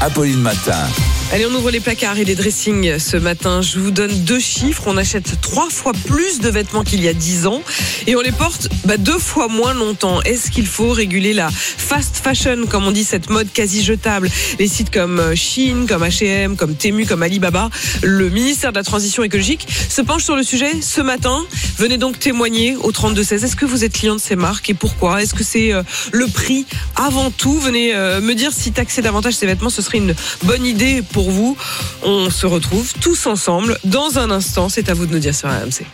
Apolline 0.00 0.40
Matin. 0.40 0.86
Allez, 1.32 1.44
on 1.44 1.54
ouvre 1.56 1.72
les 1.72 1.80
placards 1.80 2.18
et 2.18 2.24
les 2.24 2.36
dressings 2.36 3.00
ce 3.00 3.16
matin. 3.16 3.60
Je 3.60 3.80
vous 3.80 3.90
donne 3.90 4.12
deux 4.20 4.38
chiffres. 4.38 4.84
On 4.86 4.96
achète 4.96 5.40
trois 5.40 5.68
fois 5.70 5.92
plus 5.92 6.38
de 6.38 6.48
vêtements 6.48 6.84
qu'il 6.84 7.02
y 7.02 7.08
a 7.08 7.12
dix 7.12 7.46
ans 7.46 7.62
et 8.06 8.14
on 8.14 8.20
les 8.20 8.30
porte 8.30 8.68
bah, 8.84 8.96
deux 8.96 9.18
fois 9.18 9.48
moins 9.48 9.74
longtemps. 9.74 10.22
Est-ce 10.22 10.52
qu'il 10.52 10.66
faut 10.68 10.90
réguler 10.90 11.32
la 11.32 11.50
fast 11.50 12.18
fashion, 12.22 12.66
comme 12.68 12.86
on 12.86 12.92
dit, 12.92 13.02
cette 13.02 13.28
mode 13.28 13.52
quasi 13.52 13.82
jetable? 13.82 14.30
Les 14.60 14.68
sites 14.68 14.90
comme 14.90 15.18
euh, 15.18 15.34
Shein, 15.34 15.86
comme 15.88 16.04
H&M, 16.04 16.56
comme 16.56 16.76
Temu, 16.76 17.06
comme 17.06 17.24
Alibaba, 17.24 17.70
le 18.04 18.30
ministère 18.30 18.70
de 18.70 18.78
la 18.78 18.84
Transition 18.84 19.24
écologique 19.24 19.66
se 19.88 20.02
penche 20.02 20.22
sur 20.22 20.36
le 20.36 20.44
sujet 20.44 20.80
ce 20.80 21.00
matin. 21.00 21.44
Venez 21.76 21.98
donc 21.98 22.20
témoigner 22.20 22.76
au 22.76 22.92
3216. 22.92 23.42
Est-ce 23.42 23.56
que 23.56 23.66
vous 23.66 23.82
êtes 23.82 23.94
client 23.94 24.14
de 24.14 24.20
ces 24.20 24.36
marques 24.36 24.70
et 24.70 24.74
pourquoi? 24.74 25.22
Est-ce 25.22 25.34
que 25.34 25.42
c'est 25.42 25.72
euh, 25.72 25.82
le 26.12 26.28
prix 26.28 26.66
avant 26.94 27.32
tout? 27.32 27.58
Venez 27.58 27.96
euh, 27.96 28.15
me 28.20 28.34
dire 28.34 28.52
si 28.52 28.72
taxer 28.72 29.02
davantage 29.02 29.34
ces 29.34 29.46
vêtements, 29.46 29.70
ce 29.70 29.82
serait 29.82 29.98
une 29.98 30.14
bonne 30.44 30.64
idée 30.64 31.02
pour 31.12 31.30
vous. 31.30 31.56
On 32.02 32.30
se 32.30 32.46
retrouve 32.46 32.92
tous 33.00 33.26
ensemble 33.26 33.78
dans 33.84 34.18
un 34.18 34.30
instant. 34.30 34.68
C'est 34.68 34.88
à 34.88 34.94
vous 34.94 35.06
de 35.06 35.12
nous 35.12 35.18
dire 35.18 35.34
sur 35.34 35.48
RMC. 35.48 35.84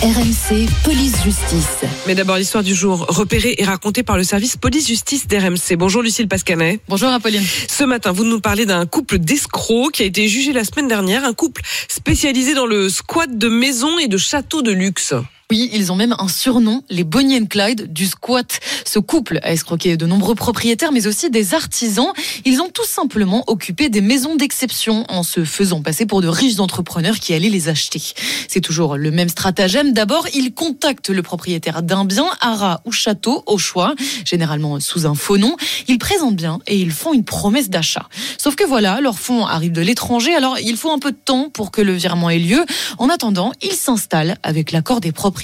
RMC 0.00 0.68
Police 0.84 1.24
Justice. 1.24 1.84
Mais 2.06 2.14
d'abord, 2.14 2.36
l'histoire 2.36 2.62
du 2.62 2.72
jour, 2.72 3.04
repérée 3.08 3.56
et 3.58 3.64
racontée 3.64 4.04
par 4.04 4.16
le 4.16 4.22
service 4.22 4.56
police-justice 4.56 5.26
d'RMC. 5.26 5.76
Bonjour 5.76 6.02
Lucille 6.02 6.28
Pascanet. 6.28 6.78
Bonjour 6.88 7.08
Apolline. 7.08 7.44
Ce 7.68 7.82
matin, 7.82 8.12
vous 8.12 8.22
nous 8.22 8.38
parlez 8.38 8.64
d'un 8.64 8.86
couple 8.86 9.18
d'escrocs 9.18 9.90
qui 9.90 10.04
a 10.04 10.06
été 10.06 10.28
jugé 10.28 10.52
la 10.52 10.62
semaine 10.62 10.86
dernière, 10.86 11.24
un 11.24 11.32
couple 11.32 11.62
spécialisé 11.88 12.54
dans 12.54 12.66
le 12.66 12.88
squat 12.88 13.36
de 13.36 13.48
maisons 13.48 13.98
et 13.98 14.06
de 14.06 14.18
châteaux 14.18 14.62
de 14.62 14.70
luxe. 14.70 15.14
Oui, 15.50 15.70
ils 15.72 15.90
ont 15.90 15.96
même 15.96 16.14
un 16.18 16.28
surnom, 16.28 16.82
les 16.90 17.04
Bonnie 17.04 17.48
Clyde 17.48 17.90
du 17.90 18.04
squat. 18.04 18.60
Ce 18.84 18.98
couple 18.98 19.40
a 19.42 19.50
escroqué 19.50 19.96
de 19.96 20.04
nombreux 20.04 20.34
propriétaires, 20.34 20.92
mais 20.92 21.06
aussi 21.06 21.30
des 21.30 21.54
artisans. 21.54 22.12
Ils 22.44 22.60
ont 22.60 22.68
tout 22.68 22.84
simplement 22.84 23.44
occupé 23.46 23.88
des 23.88 24.02
maisons 24.02 24.36
d'exception 24.36 25.06
en 25.08 25.22
se 25.22 25.46
faisant 25.46 25.80
passer 25.80 26.04
pour 26.04 26.20
de 26.20 26.28
riches 26.28 26.60
entrepreneurs 26.60 27.18
qui 27.18 27.32
allaient 27.32 27.48
les 27.48 27.70
acheter. 27.70 28.02
C'est 28.46 28.60
toujours 28.60 28.98
le 28.98 29.10
même 29.10 29.30
stratagème. 29.30 29.94
D'abord, 29.94 30.26
ils 30.34 30.52
contactent 30.52 31.08
le 31.08 31.22
propriétaire 31.22 31.82
d'un 31.82 32.04
bien, 32.04 32.26
haras 32.42 32.82
ou 32.84 32.92
château, 32.92 33.42
au 33.46 33.56
choix, 33.56 33.94
généralement 34.26 34.78
sous 34.80 35.06
un 35.06 35.14
faux 35.14 35.38
nom. 35.38 35.56
Ils 35.86 35.98
présentent 35.98 36.36
bien 36.36 36.58
et 36.66 36.76
ils 36.76 36.92
font 36.92 37.14
une 37.14 37.24
promesse 37.24 37.70
d'achat. 37.70 38.06
Sauf 38.36 38.54
que 38.54 38.64
voilà, 38.64 39.00
leurs 39.00 39.18
fonds 39.18 39.46
arrivent 39.46 39.72
de 39.72 39.80
l'étranger, 39.80 40.34
alors 40.34 40.58
il 40.58 40.76
faut 40.76 40.90
un 40.90 40.98
peu 40.98 41.12
de 41.12 41.16
temps 41.16 41.48
pour 41.48 41.70
que 41.70 41.80
le 41.80 41.94
virement 41.94 42.28
ait 42.28 42.38
lieu. 42.38 42.66
En 42.98 43.08
attendant, 43.08 43.52
ils 43.62 43.72
s'installent 43.72 44.36
avec 44.42 44.72
l'accord 44.72 45.00
des 45.00 45.10
propriétaires. 45.10 45.37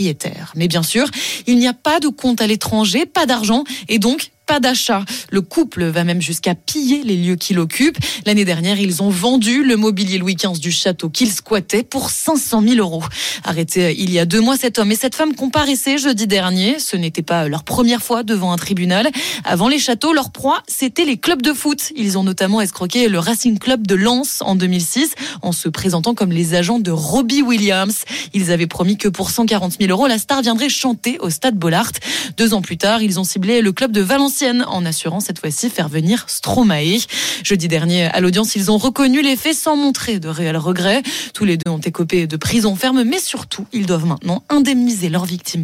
Mais 0.54 0.68
bien 0.68 0.82
sûr, 0.82 1.06
il 1.46 1.58
n'y 1.58 1.66
a 1.66 1.72
pas 1.74 2.00
de 2.00 2.08
compte 2.08 2.40
à 2.40 2.46
l'étranger, 2.46 3.06
pas 3.06 3.26
d'argent 3.26 3.64
et 3.88 3.98
donc 3.98 4.30
pas 4.46 4.60
d'achat. 4.60 5.04
Le 5.30 5.40
couple 5.40 5.84
va 5.84 6.04
même 6.04 6.22
jusqu'à 6.22 6.54
piller 6.54 7.02
les 7.02 7.16
lieux 7.16 7.36
qu'il 7.36 7.58
occupe. 7.58 7.98
L'année 8.26 8.44
dernière, 8.44 8.78
ils 8.78 9.02
ont 9.02 9.10
vendu 9.10 9.64
le 9.64 9.76
mobilier 9.76 10.18
Louis 10.18 10.34
XV 10.34 10.58
du 10.58 10.70
château 10.70 11.08
qu'ils 11.08 11.32
squattaient 11.32 11.82
pour 11.82 12.10
500 12.10 12.62
000 12.62 12.76
euros. 12.76 13.02
Arrêté 13.44 13.94
il 13.98 14.12
y 14.12 14.18
a 14.18 14.26
deux 14.26 14.40
mois, 14.40 14.56
cet 14.56 14.78
homme 14.78 14.92
et 14.92 14.96
cette 14.96 15.14
femme 15.14 15.34
comparaissaient 15.34 15.98
jeudi 15.98 16.26
dernier. 16.26 16.78
Ce 16.78 16.96
n'était 16.96 17.22
pas 17.22 17.48
leur 17.48 17.64
première 17.64 18.02
fois 18.02 18.22
devant 18.22 18.52
un 18.52 18.56
tribunal. 18.56 19.10
Avant 19.44 19.68
les 19.68 19.78
châteaux, 19.78 20.12
leur 20.12 20.30
proie, 20.30 20.62
c'était 20.66 21.04
les 21.04 21.16
clubs 21.16 21.42
de 21.42 21.52
foot. 21.52 21.92
Ils 21.96 22.18
ont 22.18 22.24
notamment 22.24 22.60
escroqué 22.60 23.08
le 23.08 23.18
Racing 23.18 23.58
Club 23.58 23.86
de 23.86 23.94
Lens 23.94 24.38
en 24.42 24.54
2006 24.54 25.14
en 25.42 25.52
se 25.52 25.68
présentant 25.68 26.14
comme 26.14 26.32
les 26.32 26.54
agents 26.54 26.78
de 26.78 26.90
Robbie 26.90 27.42
Williams. 27.42 28.04
Ils 28.32 28.52
avaient 28.52 28.66
promis 28.66 28.96
que 28.96 29.08
pour 29.08 29.30
140 29.30 29.76
000 29.80 29.90
euros, 29.90 30.06
la 30.06 30.18
star 30.18 30.42
viendrait 30.42 30.68
chanter 30.68 31.18
au 31.20 31.30
stade 31.30 31.56
Bollard. 31.56 31.92
Deux 32.36 32.54
ans 32.54 32.62
plus 32.62 32.78
tard, 32.78 33.02
ils 33.02 33.18
ont 33.20 33.24
ciblé 33.24 33.60
le 33.60 33.72
club 33.72 33.92
de 33.92 34.00
Valenciennes 34.34 34.64
en 34.66 34.84
assurant 34.84 35.20
cette 35.20 35.38
fois-ci 35.38 35.70
faire 35.70 35.88
venir 35.88 36.24
Stromae. 36.26 36.98
Jeudi 37.44 37.68
dernier, 37.68 38.06
à 38.06 38.20
l'audience, 38.20 38.56
ils 38.56 38.68
ont 38.72 38.78
reconnu 38.78 39.22
les 39.22 39.36
faits 39.36 39.54
sans 39.54 39.76
montrer 39.76 40.18
de 40.18 40.28
réels 40.28 40.56
regrets. 40.56 41.04
Tous 41.34 41.44
les 41.44 41.56
deux 41.56 41.70
ont 41.70 41.78
écopé 41.78 42.26
de 42.26 42.36
prison 42.36 42.74
ferme, 42.74 43.04
mais 43.04 43.20
surtout, 43.20 43.64
ils 43.72 43.86
doivent 43.86 44.06
maintenant 44.06 44.42
indemniser 44.48 45.08
leurs 45.08 45.24
victimes. 45.24 45.62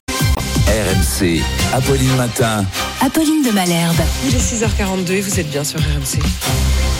RMC, 0.68 1.42
Apolline 1.72 2.14
Matin. 2.14 2.64
Apolline 3.00 3.42
de 3.42 3.50
Malherbe. 3.50 3.96
Il 4.28 4.36
est 4.36 4.38
6h42 4.38 5.10
et 5.14 5.20
vous 5.20 5.40
êtes 5.40 5.50
bien 5.50 5.64
sur 5.64 5.80
RMC. 5.80 6.20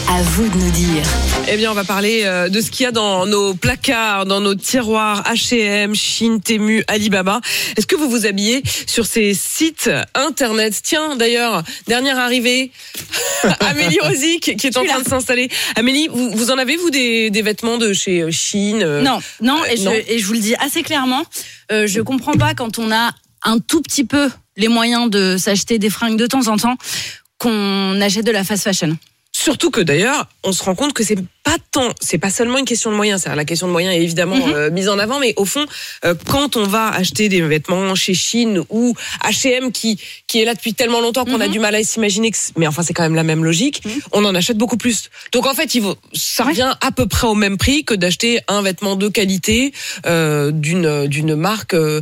À 0.09 0.21
vous 0.21 0.47
de 0.47 0.55
nous 0.55 0.71
dire. 0.71 1.03
Eh 1.47 1.57
bien, 1.57 1.71
on 1.71 1.73
va 1.73 1.83
parler 1.83 2.21
euh, 2.23 2.49
de 2.49 2.61
ce 2.61 2.71
qu'il 2.71 2.83
y 2.83 2.87
a 2.87 2.91
dans 2.91 3.25
nos 3.25 3.53
placards, 3.53 4.25
dans 4.25 4.39
nos 4.39 4.55
tiroirs 4.55 5.23
H&M, 5.23 5.95
Chine, 5.95 6.41
Temu, 6.41 6.83
Alibaba. 6.87 7.41
Est-ce 7.75 7.87
que 7.87 7.95
vous 7.95 8.09
vous 8.09 8.25
habillez 8.25 8.63
sur 8.87 9.05
ces 9.05 9.33
sites 9.33 9.89
internet? 10.13 10.79
Tiens, 10.83 11.15
d'ailleurs, 11.15 11.63
dernière 11.87 12.19
arrivée, 12.19 12.71
Amélie 13.61 13.99
Rosic 14.03 14.55
qui 14.57 14.67
est 14.67 14.77
en 14.77 14.85
train 14.85 15.01
de 15.01 15.07
s'installer. 15.07 15.49
Amélie, 15.75 16.07
vous, 16.11 16.31
vous 16.31 16.51
en 16.51 16.57
avez 16.57 16.77
vous 16.77 16.89
des, 16.89 17.29
des 17.29 17.41
vêtements 17.41 17.77
de 17.77 17.93
chez 17.93 18.21
euh, 18.21 18.31
Chine 18.31 18.83
euh, 18.83 19.01
Non, 19.01 19.19
non, 19.41 19.61
euh, 19.63 19.73
et, 19.73 19.79
non. 19.79 19.91
Je, 19.91 20.13
et 20.13 20.19
je 20.19 20.25
vous 20.25 20.33
le 20.33 20.39
dis 20.39 20.55
assez 20.55 20.83
clairement, 20.83 21.23
euh, 21.71 21.87
je 21.87 22.01
comprends 22.01 22.33
pas 22.33 22.53
quand 22.53 22.79
on 22.79 22.91
a 22.91 23.11
un 23.43 23.59
tout 23.59 23.81
petit 23.81 24.03
peu 24.03 24.29
les 24.57 24.67
moyens 24.67 25.09
de 25.09 25.37
s'acheter 25.37 25.79
des 25.79 25.89
fringues 25.89 26.17
de 26.17 26.27
temps 26.27 26.47
en 26.47 26.57
temps 26.57 26.77
qu'on 27.37 27.99
achète 28.01 28.25
de 28.25 28.31
la 28.31 28.43
fast 28.43 28.63
fashion. 28.63 28.97
Surtout 29.43 29.71
que 29.71 29.81
d'ailleurs, 29.81 30.27
on 30.43 30.51
se 30.51 30.63
rend 30.63 30.75
compte 30.75 30.93
que 30.93 31.03
c'est 31.03 31.17
pas 31.43 31.55
tant, 31.71 31.89
c'est 31.99 32.19
pas 32.19 32.29
seulement 32.29 32.59
une 32.59 32.65
question 32.65 32.91
de 32.91 32.95
moyens. 32.95 33.21
C'est 33.23 33.35
la 33.35 33.45
question 33.45 33.65
de 33.65 33.71
moyens 33.71 33.95
est 33.95 34.03
évidemment 34.03 34.35
Mhm. 34.35 34.53
euh, 34.53 34.69
mise 34.69 34.87
en 34.89 34.99
avant, 34.99 35.19
mais 35.19 35.33
au 35.37 35.45
fond, 35.45 35.65
euh, 36.05 36.13
quand 36.29 36.55
on 36.57 36.65
va 36.65 36.89
acheter 36.89 37.27
des 37.29 37.41
vêtements 37.41 37.95
chez 37.95 38.13
Chine 38.13 38.61
ou 38.69 38.93
H&M 39.23 39.71
qui 39.71 39.99
qui 40.27 40.39
est 40.41 40.45
là 40.45 40.53
depuis 40.53 40.75
tellement 40.75 41.01
longtemps 41.01 41.25
qu'on 41.25 41.41
a 41.41 41.47
Mhm. 41.47 41.51
du 41.51 41.59
mal 41.59 41.73
à 41.73 41.83
s'imaginer, 41.83 42.29
que 42.29 42.37
mais 42.57 42.67
enfin 42.67 42.83
c'est 42.83 42.93
quand 42.93 43.01
même 43.01 43.15
la 43.15 43.23
même 43.23 43.43
logique, 43.43 43.81
on 44.11 44.23
en 44.23 44.35
achète 44.35 44.57
beaucoup 44.57 44.77
plus. 44.77 45.09
Donc 45.31 45.47
en 45.47 45.55
fait, 45.55 45.73
il 45.73 45.81
vaut, 45.81 45.95
ça 46.13 46.43
revient 46.43 46.73
à 46.79 46.91
peu 46.91 47.07
près 47.07 47.25
au 47.25 47.33
même 47.33 47.57
prix 47.57 47.83
que 47.83 47.95
d'acheter 47.95 48.39
un 48.47 48.61
vêtement 48.61 48.95
de 48.95 49.07
qualité 49.07 49.73
euh, 50.05 50.51
d'une 50.51 51.07
d'une 51.07 51.33
marque 51.35 51.73
euh, 51.73 52.01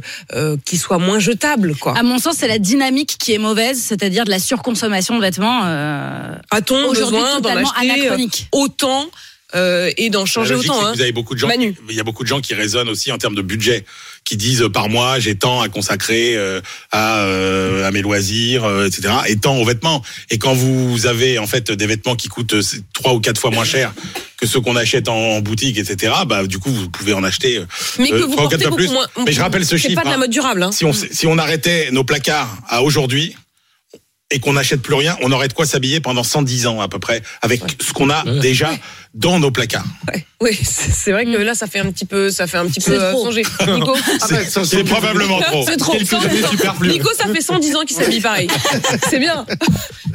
qui 0.66 0.76
soit 0.78 0.98
moins 1.00 1.20
jetable, 1.20 1.76
quoi. 1.78 1.98
À 1.98 2.04
mon 2.04 2.20
sens, 2.20 2.36
c'est 2.40 2.48
la 2.50 2.60
dynamique 2.60 3.16
qui 3.18 3.34
est 3.34 3.38
mauvaise, 3.40 3.80
c'est-à-dire 3.82 4.26
de 4.26 4.30
la 4.32 4.40
surconsommation 4.40 5.16
de 5.16 5.22
vêtements. 5.22 5.62
Euh, 5.64 6.36
A-t-on 6.52 6.86
aujourd'hui 6.90 7.18
besoin 7.38 7.42
d'en 7.42 7.58
acheter 7.58 8.30
autant 8.52 9.06
euh, 9.56 9.90
et 9.98 10.12
d'en 10.12 10.28
changer 10.28 10.54
logique, 10.54 10.70
autant 10.70 10.80
c'est 10.80 10.86
que 10.86 10.90
hein. 10.92 10.94
Vous 10.96 11.02
avez 11.02 11.12
beaucoup 11.12 11.34
de 11.34 11.40
gens. 11.40 11.48
Manu. 11.48 11.76
Il 11.90 11.96
y 11.96 12.00
a 12.00 12.04
beaucoup 12.04 12.22
de 12.24 12.28
gens 12.28 12.40
qui 12.40 12.54
raisonnent 12.54 12.90
aussi 12.90 13.12
en 13.12 13.18
termes 13.18 13.34
de 13.34 13.42
budget, 13.42 13.84
qui 14.24 14.38
disent 14.38 14.62
euh, 14.62 14.70
par 14.70 14.90
mois 14.90 15.18
j'ai 15.18 15.34
tant 15.34 15.60
à 15.62 15.70
consacrer 15.70 16.36
euh, 16.36 16.62
à 16.92 17.22
euh, 17.22 17.84
à 17.88 17.90
mes 17.90 18.04
loisirs, 18.04 18.64
euh, 18.64 18.86
etc. 18.86 19.12
Et 19.28 19.38
tant 19.38 19.58
aux 19.58 19.66
vêtements. 19.66 20.04
Et 20.30 20.38
quand 20.38 20.54
vous 20.54 21.08
avez 21.08 21.40
en 21.40 21.48
fait 21.48 21.72
des 21.72 21.88
vêtements 21.88 22.16
qui 22.16 22.28
coûtent 22.28 22.54
euh, 22.54 22.62
trois 22.94 23.16
ou 23.16 23.20
quatre 23.22 23.42
fois 23.42 23.50
moins 23.50 23.66
cher 23.66 23.92
que 24.40 24.46
ceux 24.46 24.62
qu'on 24.62 24.76
achète 24.76 25.10
en, 25.10 25.16
en 25.18 25.42
boutique, 25.42 25.80
etc. 25.80 26.14
Bah 26.28 26.46
du 26.46 26.60
coup 26.60 26.70
vous 26.72 26.88
pouvez 26.92 27.14
en 27.14 27.24
acheter. 27.24 27.60
Mais 27.98 28.10
que 28.10 28.16
euh, 28.18 28.26
vous 28.28 28.34
trois 28.34 28.46
ou 28.46 28.50
portez 28.50 28.58
quatre 28.58 28.68
fois 28.68 28.78
beaucoup 28.78 28.84
plus. 28.84 28.94
moins. 28.94 29.08
Mais 29.26 29.32
je 29.32 29.42
rappelle 29.42 29.66
ce 29.66 29.78
C'est 29.78 29.88
chiffre. 29.90 29.96
pas 29.96 30.04
de 30.04 30.10
la 30.10 30.14
hein. 30.16 30.20
mode 30.20 30.30
durable. 30.30 30.62
Hein. 30.62 30.72
Si 30.72 30.86
on 30.86 30.94
si 30.94 31.26
on 31.26 31.40
arrêtait 31.40 31.90
nos 31.92 32.04
placards 32.04 32.56
à 32.68 32.84
aujourd'hui 32.84 33.36
et 34.32 34.40
qu'on 34.40 34.54
n'achète 34.54 34.82
plus 34.82 34.94
rien, 34.94 35.18
on 35.22 35.32
aurait 35.32 35.48
de 35.48 35.54
quoi 35.54 35.66
s'habiller 35.66 36.00
pendant 36.00 36.24
110 36.24 36.68
ans 36.68 36.82
à 36.82 36.88
peu 36.88 37.00
près 37.00 37.22
avec 37.42 37.62
ce 37.82 37.94
qu'on 37.94 38.10
a 38.10 38.24
déjà 38.42 38.72
dans 39.16 39.40
nos 39.40 39.52
placards. 39.52 39.86
Oui, 40.42 40.58
c'est 40.64 41.12
vrai 41.12 41.26
que 41.26 41.32
là, 41.32 41.54
ça 41.56 41.68
fait 41.68 41.80
un 41.80 41.92
petit 41.92 42.06
peu, 42.06 42.30
ça 42.30 42.48
fait 42.48 42.58
un 42.58 42.66
petit 42.68 42.80
peu 42.80 42.92
C'est 42.94 42.98
euh, 43.00 43.12
trop. 43.12 43.26
songer. 43.26 43.42
Nico, 43.68 43.96
ah 44.22 44.28
C'est 44.64 44.84
probablement 44.86 45.42
trop. 45.42 45.66
c'est 45.68 45.76
trop. 45.78 45.96
Nico, 46.84 47.10
ça 47.18 47.28
fait 47.34 47.42
110 47.42 47.76
ans 47.76 47.82
qu'il 47.86 47.98
s'habille 47.98 48.22
pareil. 48.22 48.48
C'est 49.10 49.20
bien. 49.20 49.46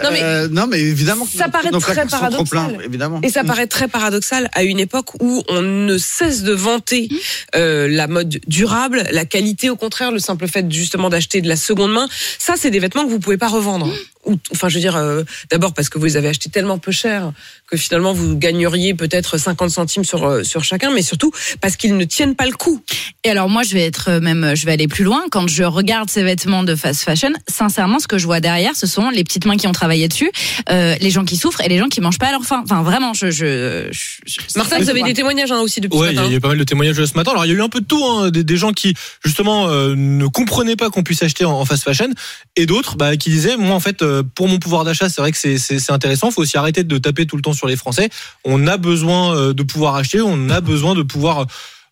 Non 0.03 0.11
mais 0.13 0.23
Euh, 0.23 0.49
non, 0.49 0.67
mais 0.67 0.81
évidemment. 0.81 1.27
ça 1.27 1.47
nos- 1.47 1.51
paraît 1.53 1.71
nos 1.71 1.79
très 1.81 2.07
paradoxal. 2.07 2.47
pleins, 2.49 2.81
évidemment. 2.85 3.21
Et 3.23 3.29
ça 3.29 3.45
paraît 3.45 3.67
très 3.67 3.89
paradoxal 3.89 4.49
à 4.55 4.63
une 4.63 4.79
époque 4.81 5.11
où 5.21 5.43
on 5.49 5.61
ne 5.61 5.99
cesse 5.99 6.43
de 6.43 6.53
vanter 6.55 7.09
euh, 7.55 7.87
la 7.91 8.07
mode 8.07 8.41
durable, 8.47 9.05
la 9.11 9.25
qualité 9.27 9.71
au 9.71 9.77
contraire, 9.77 10.11
le 10.13 10.19
simple 10.21 10.49
fait 10.49 10.65
justement 10.73 11.11
d'acheter 11.11 11.41
de 11.43 11.49
la 11.49 11.57
seconde 11.57 11.93
main. 11.93 12.09
Ça, 12.39 12.55
c'est 12.57 12.71
des 12.71 12.79
vêtements 12.81 13.05
que 13.05 13.11
vous 13.11 13.21
pouvez 13.21 13.39
pas 13.39 13.49
revendre. 13.49 13.93
Ou, 14.27 14.39
enfin, 14.53 14.69
je 14.69 14.75
veux 14.77 14.81
dire, 14.81 14.97
euh, 14.97 15.23
d'abord 15.51 15.75
parce 15.75 15.89
que 15.89 15.99
vous 15.99 16.05
les 16.05 16.17
avez 16.17 16.29
achetés 16.29 16.49
tellement 16.51 16.79
peu 16.79 16.93
cher 16.93 17.33
que 17.71 17.77
finalement 17.77 18.13
vous 18.13 18.37
gagneriez 18.37 18.95
peut-être 18.95 19.39
50 19.39 19.71
centimes 19.71 20.05
sur 20.05 20.25
euh, 20.25 20.43
sur 20.43 20.65
chacun, 20.65 20.91
mais 20.91 21.03
surtout 21.03 21.31
parce 21.61 21.77
qu'ils 21.77 21.97
ne 21.97 22.05
tiennent 22.05 22.35
pas 22.35 22.47
le 22.47 22.53
coup. 22.53 22.83
Et 23.25 23.31
alors 23.31 23.49
moi, 23.49 23.63
je 23.63 23.75
vais 23.75 23.85
être 23.85 24.09
euh, 24.11 24.21
même, 24.21 24.53
je 24.55 24.67
vais 24.67 24.73
aller 24.73 24.89
plus 24.89 25.05
loin. 25.05 25.25
Quand 25.31 25.47
je 25.49 25.63
regarde 25.65 26.11
ces 26.11 26.23
vêtements 26.23 26.63
de 26.63 26.75
fast 26.75 27.03
fashion, 27.03 27.33
sincèrement, 27.49 27.99
ce 27.99 28.07
que 28.07 28.19
je 28.19 28.27
vois 28.27 28.41
derrière, 28.41 28.77
ce 28.77 28.87
sont 28.87 29.11
les 29.11 29.25
petites 29.25 29.47
mains 29.47 29.57
qui 29.57 29.67
ont 29.67 29.73
travaillé 29.73 30.09
dessus, 30.09 30.31
euh, 30.71 30.95
les 31.01 31.11
gens 31.11 31.25
qui 31.25 31.37
souffrent 31.37 31.61
et 31.63 31.69
les 31.69 31.79
gens 31.79 31.89
qui 31.89 32.01
mangent 32.01 32.19
pas 32.19 32.29
à 32.29 32.33
leur 32.33 32.45
faim. 32.45 32.63
Enfin, 32.65 32.83
vraiment, 32.83 33.15
je, 33.15 33.31
je, 33.31 33.89
je- 33.91 34.21
je- 34.27 34.59
Martin, 34.59 34.79
vous 34.79 34.91
avez 34.91 35.03
des 35.03 35.15
témoignages 35.15 35.53
hein, 35.53 35.61
aussi 35.61 35.81
depuis 35.81 35.99
Ouais, 35.99 36.09
ce 36.09 36.13
il 36.13 36.17
y, 36.17 36.19
a- 36.19 36.23
matin. 36.23 36.29
il 36.29 36.33
y 36.33 36.35
a 36.35 36.39
eu 36.39 36.41
pas 36.41 36.49
mal 36.49 36.59
de 36.59 36.65
témoignages 36.65 37.05
ce 37.05 37.15
matin. 37.17 37.31
Alors, 37.33 37.45
il 37.45 37.49
y 37.49 37.53
a 37.53 37.55
eu 37.57 37.63
un 37.63 37.69
peu 37.69 37.81
de 37.81 37.87
tout, 37.87 38.05
hein, 38.05 38.31
des, 38.31 38.45
des 38.45 38.57
gens 38.57 38.73
qui 38.73 38.95
justement 39.25 39.69
euh, 39.69 39.95
ne 39.97 40.27
comprenaient 40.27 40.77
pas 40.77 40.91
qu'on 40.91 41.03
puisse 41.03 41.23
acheter 41.23 41.45
en, 41.45 41.53
en 41.53 41.65
fast 41.65 41.83
fashion, 41.85 42.09
et 42.57 42.67
d'autres 42.67 42.97
bah, 42.97 43.17
qui 43.17 43.31
disaient, 43.31 43.57
moi 43.57 43.75
en 43.75 43.81
fait, 43.81 44.03
euh, 44.03 44.14
pour 44.23 44.49
mon 44.49 44.59
pouvoir 44.59 44.85
d'achat, 44.85 45.09
c'est 45.09 45.21
vrai 45.21 45.33
que 45.33 45.39
c'est- 45.39 45.91
intéressant. 45.91 46.29
Il 46.29 46.33
faut 46.33 46.43
aussi 46.43 46.57
arrêter 46.57 46.85
de 46.85 46.99
taper 46.99 47.27
tout 47.27 47.37
le 47.37 47.43
temps 47.43 47.53
sur 47.53 47.67
les 47.67 47.77
Français. 47.77 48.09
On 48.45 48.67
a 48.67 48.77
besoin 48.77 49.37
euh, 49.37 49.53
de 49.53 49.63
pouvoir 49.63 49.95
acheter, 49.97 50.21
on 50.21 50.49
a 50.51 50.61
besoin 50.61 50.95
de 50.95 51.03
pouvoir, 51.03 51.41
euh, 51.41 51.45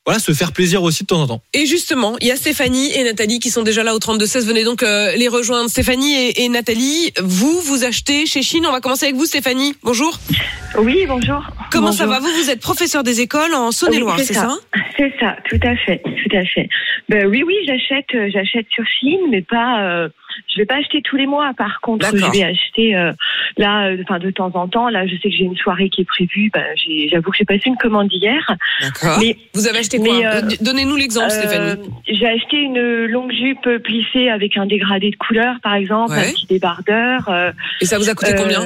voilà, 0.04 0.18
se 0.18 0.32
faire 0.32 0.50
plaisir 0.52 0.82
aussi 0.82 1.04
de 1.04 1.06
temps 1.06 1.20
en 1.20 1.26
temps. 1.28 1.42
Et 1.54 1.64
justement, 1.66 2.16
il 2.20 2.26
y 2.26 2.32
a 2.32 2.36
Stéphanie 2.36 2.90
et 2.96 3.04
Nathalie 3.04 3.38
qui 3.38 3.50
sont 3.50 3.62
déjà 3.62 3.84
là 3.84 3.94
au 3.94 3.98
32-16. 3.98 4.46
Venez 4.46 4.64
donc 4.64 4.82
euh, 4.82 5.14
les 5.16 5.28
rejoindre. 5.28 5.70
Stéphanie 5.70 6.12
et, 6.14 6.42
et 6.44 6.48
Nathalie, 6.48 7.12
vous, 7.22 7.60
vous 7.60 7.84
achetez 7.84 8.26
chez 8.26 8.42
Chine. 8.42 8.64
On 8.66 8.72
va 8.72 8.80
commencer 8.80 9.04
avec 9.06 9.16
vous, 9.16 9.26
Stéphanie. 9.26 9.74
Bonjour. 9.84 10.18
Oui, 10.78 11.04
bonjour. 11.06 11.44
Comment 11.70 11.92
ça 11.92 12.06
va. 12.06 12.18
Vous, 12.18 12.26
vous 12.42 12.50
êtes 12.50 12.60
professeur 12.60 13.02
des 13.04 13.20
écoles 13.20 13.54
en 13.54 13.70
Saône-et-Loire, 13.70 14.16
Oui, 14.18 14.24
c'est 14.26 14.34
ça, 14.34 14.56
C'est 14.96 15.12
ça, 15.20 15.36
tout 15.48 15.60
à 15.62 15.76
fait, 15.76 16.02
tout 16.02 16.36
à 16.36 16.44
fait. 16.46 16.68
Ben 17.08 17.26
oui, 17.26 17.42
oui, 17.46 17.54
j'achète, 17.66 18.06
euh, 18.14 18.28
j'achète 18.32 18.66
sur 18.74 18.84
Chine, 18.98 19.20
mais 19.30 19.42
pas. 19.42 19.82
Euh, 19.82 20.08
je 20.52 20.58
vais 20.60 20.66
pas 20.66 20.76
acheter 20.76 21.02
tous 21.02 21.16
les 21.16 21.26
mois. 21.26 21.52
Par 21.56 21.80
contre, 21.80 22.06
je 22.14 22.30
vais 22.32 22.42
acheter 22.44 22.94
euh, 22.96 23.12
là, 23.56 23.86
euh, 23.88 23.96
enfin 24.02 24.18
de 24.18 24.30
temps 24.30 24.50
en 24.54 24.68
temps. 24.68 24.88
Là, 24.88 25.06
je 25.06 25.14
sais 25.16 25.30
que 25.30 25.36
j'ai 25.36 25.44
une 25.44 25.56
soirée 25.56 25.88
qui 25.88 26.02
est 26.02 26.04
prévue. 26.04 26.50
Ben, 26.52 26.64
j'avoue 27.10 27.30
que 27.30 27.36
j'ai 27.38 27.44
passé 27.44 27.62
une 27.66 27.76
commande 27.76 28.12
hier. 28.12 28.54
D'accord. 28.80 29.18
Mais 29.20 29.36
Vous 29.54 29.66
avez 29.68 29.78
acheté 29.78 29.98
quoi 29.98 30.14
euh, 30.14 30.40
Donnez-nous 30.60 30.96
l'exemple, 30.96 31.26
Euh, 31.26 31.30
Stéphanie. 31.30 31.88
J'ai 32.08 32.26
acheté 32.28 32.56
une 32.58 33.06
longue 33.06 33.32
jupe 33.32 33.68
plissée 33.82 34.28
avec 34.28 34.56
un 34.56 34.66
dégradé 34.66 35.10
de 35.10 35.16
couleur, 35.16 35.56
par 35.62 35.74
exemple, 35.74 36.12
Ouais. 36.12 36.28
un 36.28 36.32
petit 36.32 36.46
débardeur. 36.46 37.28
euh, 37.28 37.52
Et 37.80 37.86
ça 37.86 37.98
vous 37.98 38.08
a 38.10 38.14
coûté 38.14 38.32
euh, 38.32 38.36
combien 38.36 38.60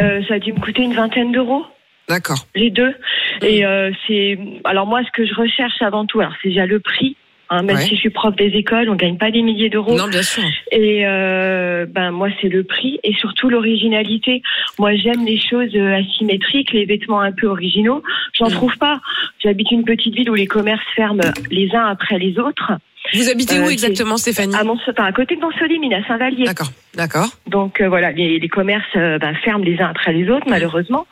euh, 0.00 0.22
Ça 0.28 0.34
a 0.34 0.38
dû 0.38 0.52
me 0.52 0.60
coûter 0.60 0.82
une 0.82 0.94
vingtaine 0.94 1.32
d'euros. 1.32 1.64
D'accord. 2.08 2.46
Les 2.54 2.70
deux. 2.70 2.94
Et 3.42 3.64
euh, 3.64 3.90
c'est 4.06 4.38
alors 4.64 4.86
moi 4.86 5.00
ce 5.04 5.10
que 5.12 5.26
je 5.26 5.34
recherche 5.34 5.80
avant 5.80 6.04
tout, 6.04 6.20
alors 6.20 6.34
c'est 6.42 6.48
déjà 6.50 6.66
le 6.66 6.78
prix. 6.80 7.16
Hein, 7.50 7.62
même 7.62 7.76
Ouais. 7.76 7.82
si 7.82 7.94
je 7.94 8.00
suis 8.00 8.10
prof 8.10 8.34
des 8.36 8.46
écoles, 8.56 8.88
on 8.88 8.94
gagne 8.94 9.18
pas 9.18 9.30
des 9.30 9.42
milliers 9.42 9.68
d'euros. 9.68 9.96
Non, 9.96 10.08
bien 10.08 10.22
sûr. 10.22 10.42
Et 10.72 11.06
euh, 11.06 11.84
ben 11.86 12.10
moi 12.10 12.28
c'est 12.40 12.48
le 12.48 12.64
prix 12.64 12.98
et 13.04 13.12
surtout 13.14 13.50
l'originalité. 13.50 14.42
Moi 14.78 14.94
j'aime 14.96 15.24
les 15.26 15.38
choses 15.38 15.74
euh, 15.74 15.94
asymétriques, 15.96 16.72
les 16.72 16.84
vêtements 16.86 17.20
un 17.20 17.32
peu 17.32 17.46
originaux. 17.46 18.02
J'en 18.38 18.46
Mm. 18.48 18.52
trouve 18.52 18.76
pas. 18.78 19.00
J'habite 19.42 19.70
une 19.70 19.84
petite 19.84 20.14
ville 20.14 20.30
où 20.30 20.34
les 20.34 20.46
commerces 20.46 20.84
ferment 20.96 21.22
les 21.50 21.74
uns 21.74 21.86
après 21.86 22.18
les 22.18 22.38
autres. 22.38 22.72
Vous 23.12 23.28
habitez 23.28 23.60
où 23.60 23.64
Euh, 23.64 23.68
exactement, 23.68 24.16
Stéphanie 24.16 24.54
À 24.56 24.64
enfin, 24.64 25.04
à 25.04 25.12
côté 25.12 25.36
de 25.36 25.40
Montsolimine, 25.40 25.92
à 25.92 26.02
Saint-Vallier. 26.06 26.44
D'accord, 26.46 26.70
d'accord. 26.94 27.28
Donc 27.46 27.80
euh, 27.80 27.88
voilà, 27.88 28.10
les, 28.12 28.38
les 28.38 28.48
commerces 28.48 28.82
euh, 28.96 29.18
ben, 29.18 29.34
ferment 29.44 29.62
les 29.64 29.78
uns 29.80 29.88
après 29.90 30.12
les 30.14 30.28
autres, 30.30 30.46
malheureusement. 30.48 31.06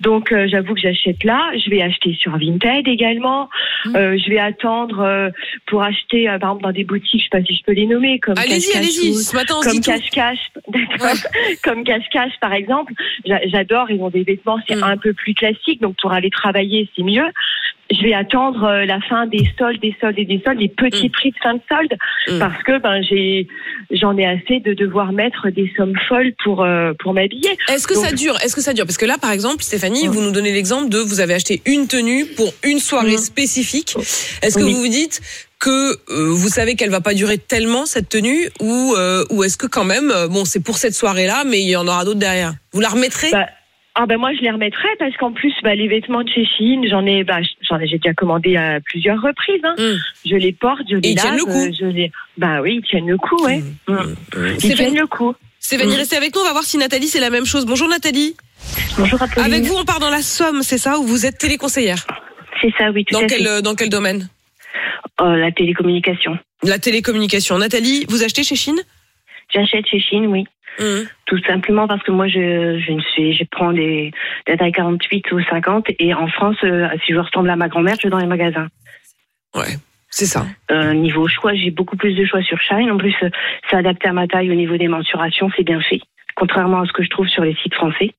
Donc 0.00 0.34
j'avoue 0.46 0.74
que 0.74 0.80
j'achète 0.80 1.22
là. 1.22 1.50
Je 1.62 1.68
vais 1.70 1.82
acheter 1.82 2.14
sur 2.18 2.36
Vinted 2.38 2.88
également. 2.88 3.50
Mm. 3.84 3.96
Euh, 3.96 4.16
je 4.18 4.30
vais 4.30 4.38
attendre 4.38 5.30
pour 5.66 5.82
acheter, 5.82 6.24
par 6.26 6.34
exemple, 6.36 6.62
dans 6.62 6.72
des 6.72 6.84
boutiques, 6.84 7.20
je 7.20 7.24
sais 7.24 7.40
pas 7.40 7.44
si 7.46 7.54
je 7.56 7.62
peux 7.64 7.72
les 7.72 7.86
nommer, 7.86 8.18
comme 8.20 8.34
Allez-y, 8.38 8.76
allez-y. 8.76 9.14
Ce 9.14 9.34
matin, 9.36 9.54
on 9.58 9.60
comme 9.62 9.80
cache-cache, 9.80 10.38
d'accord, 10.72 11.16
comme 11.62 11.84
cache-cache 11.84 12.32
par 12.40 12.52
exemple. 12.54 12.94
J'a- 13.26 13.46
J'adore, 13.48 13.90
ils 13.90 14.00
ont 14.00 14.10
des 14.10 14.22
vêtements, 14.24 14.58
c'est 14.66 14.76
Mm. 14.76 14.82
un 14.84 14.96
peu 14.96 15.12
plus 15.12 15.34
classique, 15.34 15.80
donc 15.82 15.96
pour 16.00 16.12
aller 16.12 16.30
travailler, 16.30 16.88
c'est 16.96 17.02
mieux. 17.02 17.26
Je 17.94 18.02
vais 18.02 18.14
attendre 18.14 18.64
euh, 18.64 18.84
la 18.84 19.00
fin 19.00 19.26
des 19.26 19.46
soldes, 19.58 19.80
des 19.80 19.94
soldes 20.00 20.18
et 20.18 20.24
des 20.24 20.40
soldes, 20.44 20.58
les 20.60 20.68
petits 20.68 21.08
prix 21.08 21.30
de 21.30 21.36
fin 21.42 21.54
de 21.54 21.60
solde, 21.68 21.92
Mm. 22.28 22.38
parce 22.38 22.62
que 22.62 22.78
ben 22.80 23.02
j'ai, 23.02 23.46
j'en 23.90 24.16
ai 24.16 24.24
assez 24.26 24.60
de 24.60 24.72
devoir 24.72 25.12
mettre 25.12 25.50
des 25.50 25.70
sommes 25.76 25.94
folles 26.08 26.32
pour 26.42 26.62
euh, 26.64 26.92
pour 26.98 27.12
m'habiller. 27.14 27.50
Est-ce 27.70 27.86
que 27.86 27.94
Donc, 27.94 28.04
ça 28.06 28.12
dure 28.12 28.36
Est-ce 28.42 28.54
que 28.56 28.62
ça 28.62 28.72
dure? 28.72 28.86
Parce 28.86 28.96
que 28.98 29.04
là, 29.06 29.16
par 29.20 29.30
exemple, 29.30 29.62
Stéphanie, 29.62 30.06
vous 30.08 30.22
nous 30.22 30.30
donnez 30.32 30.52
l'exemple 30.52 30.88
de 30.88 30.98
vous 30.98 31.20
avez 31.20 31.34
acheté 31.34 31.60
une 31.66 31.86
tenue 31.86 32.24
pour 32.36 32.52
une 32.64 32.78
soirée 32.78 33.18
spécifique. 33.18 33.94
Est-ce 34.42 34.56
que 34.58 34.62
Oui. 34.62 34.72
vous 34.72 34.80
vous 34.80 34.88
dites 34.88 35.20
que 35.60 35.70
euh, 36.10 36.30
vous 36.30 36.48
savez 36.48 36.74
qu'elle 36.76 36.90
va 36.90 37.00
pas 37.00 37.14
durer 37.14 37.38
tellement 37.38 37.86
cette 37.86 38.08
tenue 38.08 38.48
ou 38.60 38.94
euh, 38.96 39.24
ou 39.30 39.44
est-ce 39.44 39.56
que 39.56 39.66
quand 39.66 39.84
même 39.84 40.12
bon 40.30 40.44
c'est 40.44 40.60
pour 40.62 40.76
cette 40.78 40.94
soirée-là 40.94 41.44
mais 41.46 41.60
il 41.60 41.68
y 41.68 41.76
en 41.76 41.86
aura 41.86 42.04
d'autres 42.04 42.18
derrière? 42.18 42.54
Vous 42.72 42.80
la 42.80 42.88
remettrez? 42.88 43.30
Bah, 43.30 43.46
Ah 43.96 44.06
ben 44.06 44.18
moi 44.18 44.32
je 44.34 44.40
les 44.40 44.50
remettrai 44.50 44.88
parce 44.98 45.16
qu'en 45.16 45.32
plus 45.32 45.52
bah, 45.62 45.74
les 45.74 45.86
vêtements 45.86 46.22
de 46.22 46.28
chez 46.28 46.44
Chine 46.44 46.84
j'en 46.88 47.06
ai 47.06 47.22
bah, 47.22 47.38
j'en 47.68 47.78
ai 47.78 47.86
j'ai 47.86 47.98
déjà 47.98 48.12
commandé 48.14 48.56
à 48.56 48.80
plusieurs 48.80 49.20
reprises 49.22 49.60
hein. 49.64 49.74
je 50.26 50.34
les 50.34 50.52
porte 50.52 50.82
je 50.90 50.96
les 50.96 51.10
ils 51.10 51.14
tiennent 51.16 51.36
le 51.36 51.44
coup. 51.44 51.72
je 51.78 51.86
les 51.86 52.10
bah 52.36 52.60
oui 52.60 52.80
ils 52.82 52.88
tiennent 52.88 53.06
le 53.08 53.16
coup 53.18 53.42
ouais 53.44 53.62
Mm. 53.86 54.14
ils 54.62 54.74
tiennent 54.74 54.96
le 54.98 55.06
coup 55.06 55.34
Mm. 55.72 55.76
restez 55.96 56.16
avec 56.16 56.34
nous, 56.34 56.42
on 56.42 56.44
va 56.44 56.52
voir 56.52 56.64
si 56.64 56.76
Nathalie 56.76 57.06
c'est 57.08 57.20
la 57.20 57.30
même 57.30 57.46
chose. 57.46 57.64
Bonjour 57.64 57.88
Nathalie. 57.88 58.36
Bonjour 58.98 59.20
Apolline. 59.22 59.46
Avec 59.50 59.64
vous, 59.64 59.74
on 59.74 59.84
part 59.86 59.98
dans 59.98 60.10
la 60.10 60.20
Somme, 60.20 60.62
c'est 60.62 60.76
ça, 60.76 60.98
où 60.98 61.04
vous 61.04 61.24
êtes 61.24 61.38
téléconseillère? 61.38 62.04
C'est 62.60 62.70
ça, 62.76 62.90
oui, 62.90 63.06
tout 63.06 63.14
dans 63.14 63.22
à 63.24 63.26
quel, 63.26 63.38
fait. 63.44 63.48
euh, 63.48 63.60
Dans 63.62 63.74
quel 63.74 63.88
domaine? 63.88 64.28
Euh, 65.22 65.36
la 65.36 65.50
télécommunication. 65.52 66.36
La 66.64 66.78
télécommunication. 66.78 67.56
Nathalie, 67.56 68.04
vous 68.10 68.22
achetez 68.22 68.42
chez 68.44 68.56
Chine 68.56 68.78
J'achète 69.54 69.86
chez 69.86 70.00
Chine, 70.00 70.26
oui. 70.26 70.44
Mmh. 70.78 71.06
Tout 71.26 71.38
simplement 71.46 71.86
parce 71.86 72.02
que 72.02 72.10
moi, 72.10 72.26
je, 72.26 72.78
je 72.78 72.92
ne 72.92 73.00
suis, 73.00 73.34
je 73.34 73.44
prends 73.50 73.72
des, 73.72 74.12
des 74.46 74.56
tailles 74.56 74.72
48 74.72 75.32
ou 75.32 75.40
50 75.42 75.86
et 75.98 76.14
en 76.14 76.26
France, 76.28 76.56
euh, 76.64 76.88
si 77.04 77.12
je 77.12 77.18
ressemble 77.18 77.50
à 77.50 77.56
ma 77.56 77.68
grand-mère, 77.68 77.96
je 77.96 78.08
vais 78.08 78.10
dans 78.10 78.18
les 78.18 78.26
magasins. 78.26 78.68
Ouais, 79.54 79.76
c'est 80.10 80.26
ça. 80.26 80.46
Euh, 80.70 80.94
niveau 80.94 81.26
choix, 81.28 81.54
j'ai 81.54 81.70
beaucoup 81.70 81.96
plus 81.96 82.14
de 82.14 82.24
choix 82.24 82.42
sur 82.42 82.60
Shine. 82.60 82.90
En 82.90 82.98
plus, 82.98 83.14
euh, 83.22 83.30
c'est 83.68 83.76
adapté 83.76 84.08
à 84.08 84.12
ma 84.12 84.26
taille 84.26 84.50
au 84.50 84.54
niveau 84.54 84.76
des 84.76 84.88
mensurations, 84.88 85.50
c'est 85.56 85.64
bien 85.64 85.80
fait. 85.80 86.00
Contrairement 86.36 86.80
à 86.80 86.86
ce 86.86 86.92
que 86.92 87.02
je 87.04 87.10
trouve 87.10 87.28
sur 87.28 87.44
les 87.44 87.56
sites 87.62 87.74
français. 87.74 88.12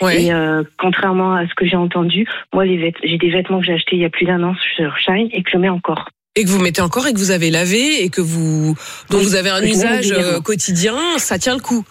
Ouais. 0.00 0.24
Et 0.24 0.32
euh, 0.32 0.64
contrairement 0.78 1.34
à 1.34 1.46
ce 1.46 1.54
que 1.54 1.66
j'ai 1.66 1.76
entendu, 1.76 2.26
moi, 2.52 2.66
j'ai 2.66 3.18
des 3.18 3.30
vêtements 3.30 3.60
que 3.60 3.66
j'ai 3.66 3.74
achetés 3.74 3.96
il 3.96 4.02
y 4.02 4.04
a 4.04 4.10
plus 4.10 4.26
d'un 4.26 4.42
an 4.42 4.54
sur 4.76 4.96
Shine 4.98 5.28
et 5.32 5.42
que 5.42 5.50
je 5.50 5.56
mets 5.56 5.68
encore. 5.68 6.08
Et 6.36 6.44
que 6.44 6.48
vous 6.48 6.60
mettez 6.60 6.80
encore 6.80 7.06
et 7.06 7.12
que 7.12 7.18
vous 7.18 7.32
avez 7.32 7.50
lavé 7.50 8.04
et 8.04 8.10
que 8.10 8.20
vous 8.20 8.76
dont 9.10 9.18
Oui, 9.18 9.24
vous 9.24 9.34
avez 9.34 9.50
un 9.50 9.62
usage 9.62 10.14
quotidien, 10.44 10.96
ça 11.18 11.38
tient 11.38 11.54
le 11.54 11.60
coup. 11.60 11.84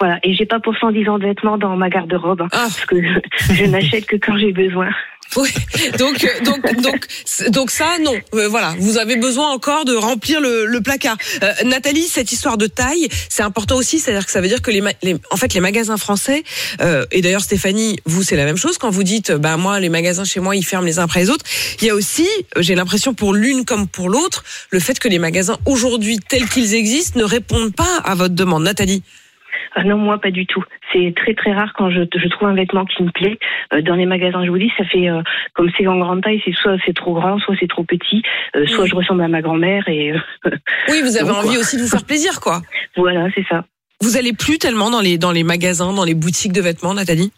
Voilà, 0.00 0.18
et 0.22 0.32
j'ai 0.34 0.46
pas 0.46 0.60
pour 0.60 0.76
110 0.76 1.08
ans 1.08 1.18
de 1.18 1.24
vêtements 1.26 1.58
dans 1.58 1.76
ma 1.76 1.88
garde-robe, 1.90 2.42
hein, 2.42 2.48
Ah. 2.52 2.68
parce 2.68 2.84
que 2.86 2.96
je, 3.02 3.54
je 3.54 3.64
n'achète 3.70 4.06
que 4.06 4.16
quand 4.16 4.38
j'ai 4.38 4.52
besoin. 4.52 4.88
Oui. 5.36 5.50
Donc 5.98 6.24
euh, 6.24 6.42
donc 6.42 6.80
donc 6.80 7.06
c- 7.26 7.50
donc 7.50 7.70
ça 7.70 7.84
non. 8.02 8.14
Euh, 8.34 8.48
voilà, 8.48 8.74
vous 8.78 8.96
avez 8.96 9.16
besoin 9.16 9.50
encore 9.50 9.84
de 9.84 9.92
remplir 9.94 10.40
le, 10.40 10.64
le 10.64 10.80
placard. 10.80 11.18
Euh, 11.42 11.52
Nathalie, 11.66 12.04
cette 12.04 12.32
histoire 12.32 12.56
de 12.56 12.66
taille, 12.66 13.08
c'est 13.28 13.42
important 13.42 13.76
aussi, 13.76 13.98
c'est-à-dire 13.98 14.24
que 14.24 14.32
ça 14.32 14.40
veut 14.40 14.48
dire 14.48 14.62
que 14.62 14.70
les, 14.70 14.82
les- 15.02 15.16
en 15.30 15.36
fait 15.36 15.52
les 15.52 15.60
magasins 15.60 15.98
français 15.98 16.44
euh, 16.80 17.04
et 17.12 17.20
d'ailleurs 17.20 17.42
Stéphanie, 17.42 17.98
vous 18.06 18.22
c'est 18.22 18.36
la 18.36 18.46
même 18.46 18.56
chose 18.56 18.78
quand 18.78 18.88
vous 18.88 19.02
dites 19.02 19.30
bah 19.32 19.58
moi 19.58 19.80
les 19.80 19.90
magasins 19.90 20.24
chez 20.24 20.40
moi 20.40 20.56
ils 20.56 20.64
ferment 20.64 20.86
les 20.86 20.98
uns 20.98 21.02
après 21.04 21.20
les 21.20 21.28
autres. 21.28 21.44
Il 21.82 21.86
y 21.86 21.90
a 21.90 21.94
aussi, 21.94 22.26
euh, 22.56 22.62
j'ai 22.62 22.74
l'impression 22.74 23.12
pour 23.12 23.34
l'une 23.34 23.66
comme 23.66 23.86
pour 23.86 24.08
l'autre, 24.08 24.44
le 24.70 24.80
fait 24.80 24.98
que 24.98 25.08
les 25.08 25.18
magasins 25.18 25.58
aujourd'hui 25.66 26.20
tels 26.26 26.48
qu'ils 26.48 26.72
existent 26.74 27.18
ne 27.20 27.24
répondent 27.24 27.74
pas 27.74 27.98
à 28.02 28.14
votre 28.14 28.34
demande. 28.34 28.62
Nathalie. 28.62 29.02
Ah 29.74 29.84
non, 29.84 29.96
moi 29.98 30.18
pas 30.18 30.30
du 30.30 30.46
tout. 30.46 30.62
C'est 30.92 31.12
très 31.16 31.34
très 31.34 31.52
rare 31.52 31.72
quand 31.74 31.90
je, 31.90 32.00
je 32.14 32.28
trouve 32.28 32.48
un 32.48 32.54
vêtement 32.54 32.84
qui 32.84 33.02
me 33.02 33.10
plaît. 33.10 33.38
Euh, 33.72 33.82
dans 33.82 33.94
les 33.94 34.06
magasins, 34.06 34.44
je 34.44 34.50
vous 34.50 34.58
dis, 34.58 34.72
ça 34.76 34.84
fait 34.84 35.08
euh, 35.08 35.22
comme 35.54 35.70
c'est 35.76 35.86
en 35.86 35.98
grande 35.98 36.22
taille, 36.22 36.40
c'est 36.44 36.54
soit 36.54 36.76
c'est 36.84 36.94
trop 36.94 37.14
grand, 37.14 37.38
soit 37.38 37.54
c'est 37.60 37.68
trop 37.68 37.84
petit, 37.84 38.22
euh, 38.56 38.66
soit 38.66 38.86
je 38.86 38.94
ressemble 38.94 39.22
à 39.22 39.28
ma 39.28 39.42
grand-mère 39.42 39.88
et. 39.88 40.12
euh, 40.12 40.18
Oui, 40.88 41.00
vous 41.02 41.16
avez 41.16 41.28
donc, 41.28 41.38
envie 41.38 41.48
quoi. 41.50 41.58
aussi 41.58 41.76
de 41.76 41.82
vous 41.82 41.88
faire 41.88 42.04
plaisir 42.04 42.40
quoi. 42.40 42.62
Voilà, 42.96 43.28
c'est 43.34 43.44
ça. 43.48 43.64
Vous 44.00 44.16
allez 44.16 44.32
plus 44.32 44.58
tellement 44.58 44.90
dans 44.90 45.00
les 45.00 45.18
dans 45.18 45.32
les 45.32 45.42
magasins, 45.44 45.92
dans 45.92 46.04
les 46.04 46.14
boutiques 46.14 46.52
de 46.52 46.60
vêtements, 46.60 46.94
Nathalie? 46.94 47.32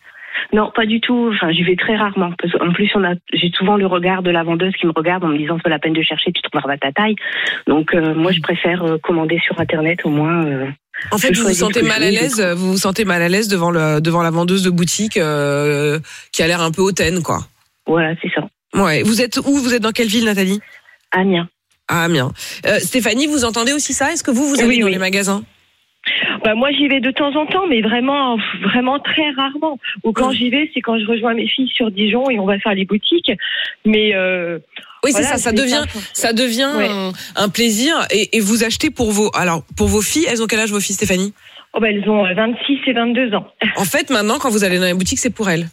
Non, 0.53 0.71
pas 0.75 0.87
du 0.87 1.01
tout. 1.01 1.31
Enfin, 1.35 1.53
j'y 1.53 1.63
vais 1.63 1.77
très 1.77 1.97
rarement. 1.97 2.33
Parce 2.41 2.53
qu'en 2.55 2.73
plus, 2.73 2.91
on 2.95 3.05
a, 3.05 3.15
j'ai 3.33 3.51
souvent 3.53 3.77
le 3.77 3.87
regard 3.87 4.23
de 4.23 4.31
la 4.31 4.43
vendeuse 4.43 4.73
qui 4.75 4.87
me 4.87 4.93
regarde 4.97 5.23
en 5.25 5.29
me 5.29 5.37
disant 5.39 5.57
c'est 5.57 5.63
pas 5.65 5.71
la 5.71 5.79
peine 5.79 5.93
de 5.93 6.03
chercher, 6.03 6.33
tu 6.33 6.41
trouveras 6.43 6.77
ta 6.79 6.93
taille. 6.93 7.15
Donc, 7.67 7.95
euh, 7.95 8.15
moi, 8.15 8.33
je 8.33 8.41
préfère 8.41 8.83
euh, 8.85 8.99
commander 8.99 9.39
sur 9.45 9.61
internet 9.61 10.01
au 10.05 10.11
moins. 10.11 10.45
euh, 10.47 10.67
En 11.13 11.19
fait, 11.19 11.33
vous 11.37 11.47
vous 11.47 11.55
sentez 11.55 11.83
mal 11.83 12.03
à 12.03 12.11
l'aise, 12.11 12.41
vous 12.41 12.73
vous 12.73 12.79
sentez 12.79 13.05
mal 13.05 13.23
à 13.23 13.29
l'aise 13.29 13.49
devant 13.49 13.71
le 13.71 14.01
devant 14.01 14.23
la 14.23 14.31
vendeuse 14.31 14.63
de 14.63 14.71
boutique 14.71 15.17
euh, 15.17 15.99
qui 16.33 16.43
a 16.43 16.47
l'air 16.47 16.61
un 16.61 16.71
peu 16.71 16.83
hautaine, 16.83 17.23
quoi. 17.23 17.47
Voilà, 17.87 18.15
c'est 18.23 18.31
ça. 18.35 18.43
Ouais. 18.75 19.03
Vous 19.03 19.21
êtes 19.21 19.39
où? 19.39 19.59
Vous 19.59 19.75
êtes 19.75 19.83
dans 19.83 19.93
quelle 19.93 20.09
ville, 20.09 20.25
Nathalie? 20.25 20.61
Amiens. 21.13 21.49
Ah, 21.89 22.05
Amiens. 22.05 22.33
Euh, 22.67 22.79
Stéphanie, 22.79 23.27
vous 23.27 23.45
entendez 23.45 23.73
aussi 23.73 23.93
ça? 23.95 24.13
Est-ce 24.13 24.23
que 24.23 24.31
vous 24.31 24.47
vous 24.49 24.61
allez 24.61 24.69
Oui, 24.69 24.79
dans 24.81 24.87
oui. 24.87 24.93
les 24.93 24.99
magasins? 24.99 25.43
Bah, 26.45 26.55
moi, 26.55 26.71
j'y 26.73 26.89
vais 26.89 27.01
de 27.01 27.11
temps 27.11 27.35
en 27.37 27.47
temps, 27.47 27.67
mais 27.69 27.81
vraiment, 27.83 28.39
vraiment 28.63 28.99
très 28.99 29.31
rarement. 29.31 29.79
Ou 30.05 30.13
quand 30.13 30.33
j'y 30.33 30.51
vais, 30.51 30.71
c'est 30.73 30.81
quand 30.81 30.99
je 30.99 31.07
rejoins 31.07 31.35
mes 31.35 31.47
filles 31.49 31.69
sur 31.75 31.91
Dijon 31.91 32.31
et 32.31 32.39
on 32.39 32.47
va 32.47 32.59
faire 32.59 32.75
les 32.75 32.85
boutiques. 32.85 33.31
Mais 33.85 34.15
euh, 34.15 34.59
Oui, 35.05 35.13
c'est 35.13 35.23
ça. 35.23 35.37
Ça 35.39 35.53
devient, 35.53 35.83
ça 36.13 36.33
devient 36.33 36.71
Ouais. 36.77 36.89
un, 36.89 37.13
un 37.37 37.49
plaisir. 37.49 37.95
Et, 38.11 38.37
et 38.37 38.41
vous 38.41 38.65
achetez 38.65 38.91
pour 38.91 39.11
vos, 39.13 39.31
alors 39.35 39.63
pour 39.77 39.89
vos 39.89 40.03
filles, 40.03 40.27
elles 40.31 40.43
ont 40.43 40.47
quel 40.47 40.61
âge 40.61 40.71
vos 40.71 40.81
filles, 40.81 40.95
Stéphanie? 40.97 41.33
Oh, 41.75 41.81
bah, 41.81 41.89
elles 41.91 42.09
ont 42.09 42.25
euh, 42.27 42.35
26 42.35 42.79
et 42.87 42.93
22 42.93 43.35
ans. 43.35 43.47
En 43.77 43.85
fait, 43.85 44.11
maintenant, 44.11 44.39
quand 44.41 44.51
vous 44.51 44.65
allez 44.65 44.79
dans 44.79 44.87
les 44.87 44.95
boutiques, 44.95 45.19
c'est 45.21 45.31
pour 45.35 45.49
elles. 45.51 45.67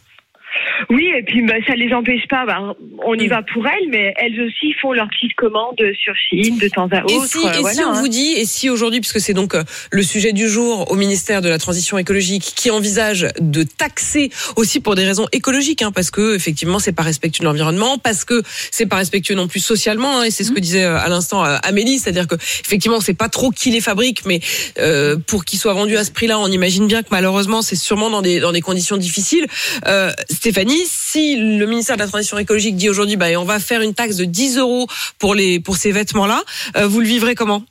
Oui, 0.90 1.08
et 1.16 1.22
puis 1.22 1.42
bah, 1.42 1.54
ça 1.66 1.74
les 1.74 1.92
empêche 1.92 2.26
pas. 2.28 2.46
Bah, 2.46 2.74
on 3.04 3.14
Mm. 3.14 3.20
y 3.20 3.26
va 3.28 3.42
pour 3.42 3.66
elles, 3.66 3.88
mais 3.90 4.14
elles 4.16 4.40
aussi 4.40 4.72
font 4.80 4.92
leurs 4.92 5.08
petites 5.08 5.34
commandes 5.34 5.80
sur 5.98 6.14
Chine 6.16 6.58
de 6.58 6.68
temps 6.68 6.88
à 6.92 7.02
autre. 7.02 7.12
Et 7.12 7.26
si, 7.26 7.38
euh, 7.46 7.50
et 7.52 7.74
si 7.74 7.80
on 7.82 7.90
hein. 7.90 8.00
vous 8.00 8.08
dit, 8.08 8.34
et 8.36 8.46
si 8.46 8.70
aujourd'hui, 8.70 9.00
puisque 9.00 9.20
c'est 9.20 9.34
donc 9.34 9.54
euh, 9.54 9.64
le 9.90 10.02
sujet 10.02 10.32
du 10.32 10.48
jour 10.48 10.90
au 10.90 10.94
ministère 10.94 11.42
de 11.42 11.48
la 11.48 11.58
Transition 11.58 11.98
écologique, 11.98 12.52
qui 12.54 12.70
envisage 12.70 13.28
de 13.40 13.62
taxer 13.62 14.30
aussi 14.56 14.80
pour 14.80 14.94
des 14.94 15.04
raisons 15.04 15.26
écologiques, 15.32 15.82
hein, 15.82 15.92
parce 15.92 16.10
que 16.10 16.34
effectivement 16.34 16.78
c'est 16.78 16.92
pas 16.92 17.02
respectueux 17.02 17.42
de 17.42 17.48
l'environnement, 17.48 17.98
parce 17.98 18.24
que 18.24 18.42
c'est 18.70 18.86
pas 18.86 18.96
respectueux 18.96 19.34
non 19.34 19.48
plus 19.48 19.60
socialement, 19.60 20.20
hein, 20.20 20.24
et 20.24 20.30
c'est 20.30 20.44
ce 20.44 20.52
que 20.52 20.60
disait 20.60 20.84
euh, 20.84 20.98
à 20.98 21.08
l'instant 21.08 21.44
euh, 21.44 21.56
Amélie, 21.62 21.98
c'est-à-dire 21.98 22.26
que 22.26 22.34
effectivement 22.36 23.00
sait 23.00 23.14
pas 23.14 23.28
trop 23.28 23.50
qui 23.50 23.70
les 23.70 23.80
fabrique, 23.80 24.24
mais 24.26 24.40
euh, 24.78 25.16
pour 25.26 25.44
qu'ils 25.44 25.58
soient 25.58 25.72
vendus 25.72 25.96
à 25.96 26.04
ce 26.04 26.10
prix-là, 26.10 26.38
on 26.38 26.48
imagine 26.48 26.86
bien 26.86 27.02
que 27.02 27.08
malheureusement 27.10 27.62
c'est 27.62 27.76
sûrement 27.76 28.10
dans 28.10 28.22
des 28.22 28.40
dans 28.40 28.52
des 28.52 28.60
conditions 28.60 28.96
difficiles. 28.96 29.46
Euh, 29.86 30.12
Stéphanie, 30.30 30.67
si 30.84 31.36
le 31.36 31.66
ministère 31.66 31.96
de 31.96 32.02
la 32.02 32.08
Transition 32.08 32.38
écologique 32.38 32.76
dit 32.76 32.88
aujourd'hui, 32.90 33.16
bah 33.16 33.26
on 33.38 33.44
va 33.44 33.58
faire 33.60 33.80
une 33.82 33.94
taxe 33.94 34.16
de 34.16 34.24
10 34.24 34.58
euros 34.58 34.86
pour 35.18 35.34
les 35.34 35.60
pour 35.60 35.76
ces 35.76 35.92
vêtements-là, 35.92 36.40
euh, 36.76 36.86
vous 36.86 37.00
le 37.00 37.06
vivrez 37.06 37.34
comment? 37.34 37.62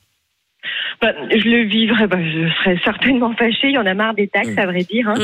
Bah, 1.02 1.14
je 1.30 1.48
le 1.48 1.64
vivrais, 1.66 2.08
bah, 2.08 2.18
je 2.20 2.50
serais 2.58 2.80
certainement 2.84 3.32
fâchée. 3.36 3.68
Il 3.68 3.74
y 3.74 3.78
en 3.78 3.86
a 3.86 3.94
marre 3.94 4.16
des 4.16 4.28
taxes, 4.28 4.50
Mm. 4.56 4.60
à 4.60 4.66
vrai 4.66 4.84
dire. 4.84 5.08
hein. 5.10 5.16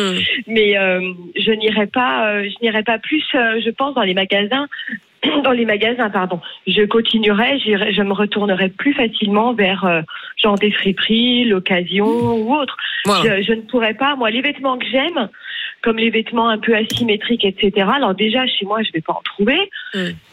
Mais 0.47 0.77
euh, 0.77 1.01
je 1.36 1.51
n'irai 1.51 1.88
pas, 1.88 2.27
euh, 2.27 2.43
je 2.43 2.53
n'irai 2.62 2.83
pas 2.83 2.99
plus, 2.99 3.23
euh, 3.33 3.59
je 3.65 3.71
pense, 3.71 3.95
dans 3.95 4.03
les 4.03 4.13
magasins. 4.13 4.67
Dans 5.45 5.51
les 5.51 5.63
magasins, 5.63 6.09
pardon. 6.09 6.41
Je 6.67 6.83
continuerai, 6.83 7.57
je 7.57 8.01
me 8.01 8.12
retournerai 8.12 8.67
plus 8.67 8.93
facilement 8.93 9.53
vers 9.53 10.03
genre 10.36 10.55
des 10.55 10.69
friperies, 10.69 11.45
l'occasion 11.45 12.05
ou 12.05 12.53
autre. 12.53 12.75
Voilà. 13.05 13.38
Je, 13.39 13.43
je 13.43 13.53
ne 13.53 13.62
pourrais 13.62 13.93
pas. 13.93 14.17
Moi, 14.17 14.31
les 14.31 14.41
vêtements 14.41 14.77
que 14.77 14.86
j'aime, 14.86 15.29
comme 15.84 15.98
les 15.98 16.10
vêtements 16.10 16.50
un 16.50 16.58
peu 16.58 16.76
asymétriques, 16.76 17.46
etc. 17.46 17.88
Alors 17.93 18.15
déjà, 18.15 18.48
chez 18.48 18.65
moi, 18.65 18.82
je 18.82 18.91
vais 18.93 19.02
pas 19.02 19.13
en 19.13 19.22
trouver. 19.24 19.69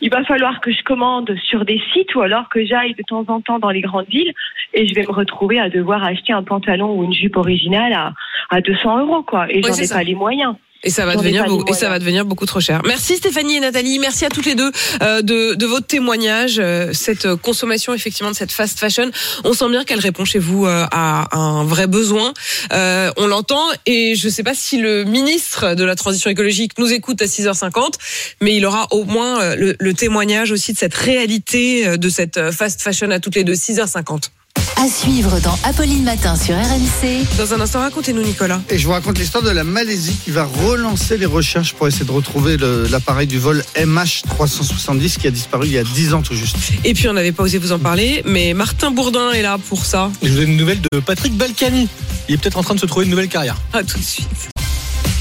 Il 0.01 0.11
va 0.11 0.25
falloir 0.25 0.61
que 0.61 0.73
je 0.73 0.83
commande 0.83 1.35
sur 1.45 1.65
des 1.65 1.81
sites 1.93 2.15
ou 2.15 2.23
alors 2.23 2.49
que 2.49 2.65
j'aille 2.65 2.95
de 2.95 3.03
temps 3.03 3.25
en 3.29 3.41
temps 3.41 3.59
dans 3.59 3.71
les 3.71 3.81
grandes 3.81 4.09
villes 4.09 4.33
et 4.73 4.87
je 4.87 4.95
vais 4.95 5.03
me 5.03 5.13
retrouver 5.13 5.59
à 5.59 5.69
devoir 5.69 6.05
acheter 6.05 6.33
un 6.33 6.45
pantalon 6.45 6.95
ou 6.95 7.05
une 7.05 7.13
jupe 7.13 7.37
originale 7.37 7.93
à, 7.93 8.15
à 8.51 8.61
200 8.61 9.01
euros, 9.01 9.23
quoi. 9.23 9.51
Et 9.51 9.63
j'en 9.63 9.75
ai 9.75 9.85
ça. 9.87 9.97
pas 9.97 10.03
les 10.05 10.15
moyens. 10.15 10.55
Et 10.83 10.89
ça 10.91 11.05
va 11.05 11.15
devenir 11.15 11.45
beaucoup, 11.47 11.71
et 11.71 11.77
ça 11.77 11.91
va 11.91 11.99
devenir 11.99 12.25
beaucoup 12.25 12.47
trop 12.47 12.61
cher. 12.61 12.81
Merci 12.87 13.17
Stéphanie 13.17 13.57
et 13.57 13.61
Nathalie, 13.61 13.99
merci 13.99 14.25
à 14.25 14.31
toutes 14.31 14.47
les 14.47 14.55
deux 14.55 14.71
euh, 15.03 15.21
de, 15.21 15.55
de 15.55 15.67
votre 15.67 15.87
témoignage, 15.87 16.59
euh, 16.59 16.93
cette 16.95 17.27
euh, 17.27 17.37
consommation 17.37 17.93
effectivement 17.93 18.31
de 18.31 18.37
cette 18.37 18.51
fast 18.51 18.79
fashion. 18.79 19.11
On 19.45 19.53
sent 19.53 19.69
bien 19.69 19.85
qu'elle 19.85 20.01
répond 20.01 20.25
chez 20.25 20.39
vous 20.39 20.65
euh, 20.65 20.87
à 20.91 21.37
un 21.37 21.65
vrai 21.65 21.87
besoin. 21.87 22.33
Euh, 22.73 23.13
on 23.19 23.27
l'entend 23.27 23.63
et 23.85 24.15
je 24.15 24.27
ne 24.27 24.33
sais 24.33 24.43
pas 24.43 24.55
si 24.55 24.79
le 24.79 25.05
ministre 25.05 25.75
de 25.75 25.85
la 25.85 25.97
transition 25.97 26.31
écologique 26.31 26.73
nous 26.79 26.91
écoute 26.91 27.21
à 27.21 27.27
6h50, 27.27 27.95
mais 28.41 28.57
il 28.57 28.65
aura 28.65 28.87
au 28.91 29.05
moins 29.05 29.41
euh, 29.43 29.57
le, 29.57 29.77
le 29.79 29.95
témoignage 29.95 30.51
aussi 30.51 30.73
de 30.73 30.79
cette 30.79 30.95
réalité 30.95 31.99
de 31.99 32.09
cette 32.09 32.51
fast 32.53 32.81
fashion 32.81 33.11
à 33.11 33.21
toutes 33.21 33.35
les 33.35 33.45
deux 33.45 33.53
6h50. 33.53 34.31
À 34.77 34.89
suivre 34.89 35.41
dans 35.41 35.59
Apolline 35.65 36.05
Matin 36.05 36.37
sur 36.37 36.55
RMC. 36.55 37.27
Dans 37.37 37.53
un 37.55 37.61
instant, 37.61 37.81
racontez-nous 37.81 38.23
Nicolas. 38.23 38.61
Et 38.71 38.79
je 38.79 38.87
vous 38.87 38.93
raconte 38.93 39.19
l'histoire 39.19 39.45
de 39.45 39.51
la 39.51 39.63
Malaisie 39.65 40.17
qui 40.25 40.31
va 40.31 40.45
relancer 40.45 41.19
les 41.19 41.27
recherches 41.27 41.75
pour 41.75 41.87
essayer 41.87 42.07
de 42.07 42.11
retrouver 42.11 42.57
l'appareil 42.91 43.27
du 43.27 43.39
vol 43.39 43.63
MH370 43.77 45.19
qui 45.19 45.27
a 45.27 45.31
disparu 45.31 45.67
il 45.67 45.73
y 45.73 45.79
a 45.79 45.85
10 45.85 46.15
ans 46.15 46.23
tout 46.23 46.35
juste. 46.35 46.57
Et 46.85 46.95
puis 46.95 47.09
on 47.09 47.13
n'avait 47.13 47.33
pas 47.33 47.43
osé 47.43 47.59
vous 47.59 47.73
en 47.73 47.79
parler, 47.79 48.23
mais 48.25 48.55
Martin 48.55 48.91
Bourdin 48.91 49.33
est 49.33 49.43
là 49.43 49.59
pour 49.69 49.85
ça. 49.85 50.11
Et 50.23 50.27
je 50.27 50.33
vous 50.33 50.39
donne 50.39 50.51
une 50.51 50.57
nouvelle 50.57 50.81
de 50.81 51.01
Patrick 51.01 51.37
Balkany. 51.37 51.89
Il 52.29 52.35
est 52.35 52.39
peut-être 52.39 52.59
en 52.59 52.63
train 52.63 52.75
de 52.75 52.81
se 52.81 52.87
trouver 52.87 53.05
une 53.05 53.11
nouvelle 53.11 53.29
carrière. 53.29 53.57
À 53.73 53.83
tout 53.83 53.99
de 53.99 54.05
suite. 54.05 54.29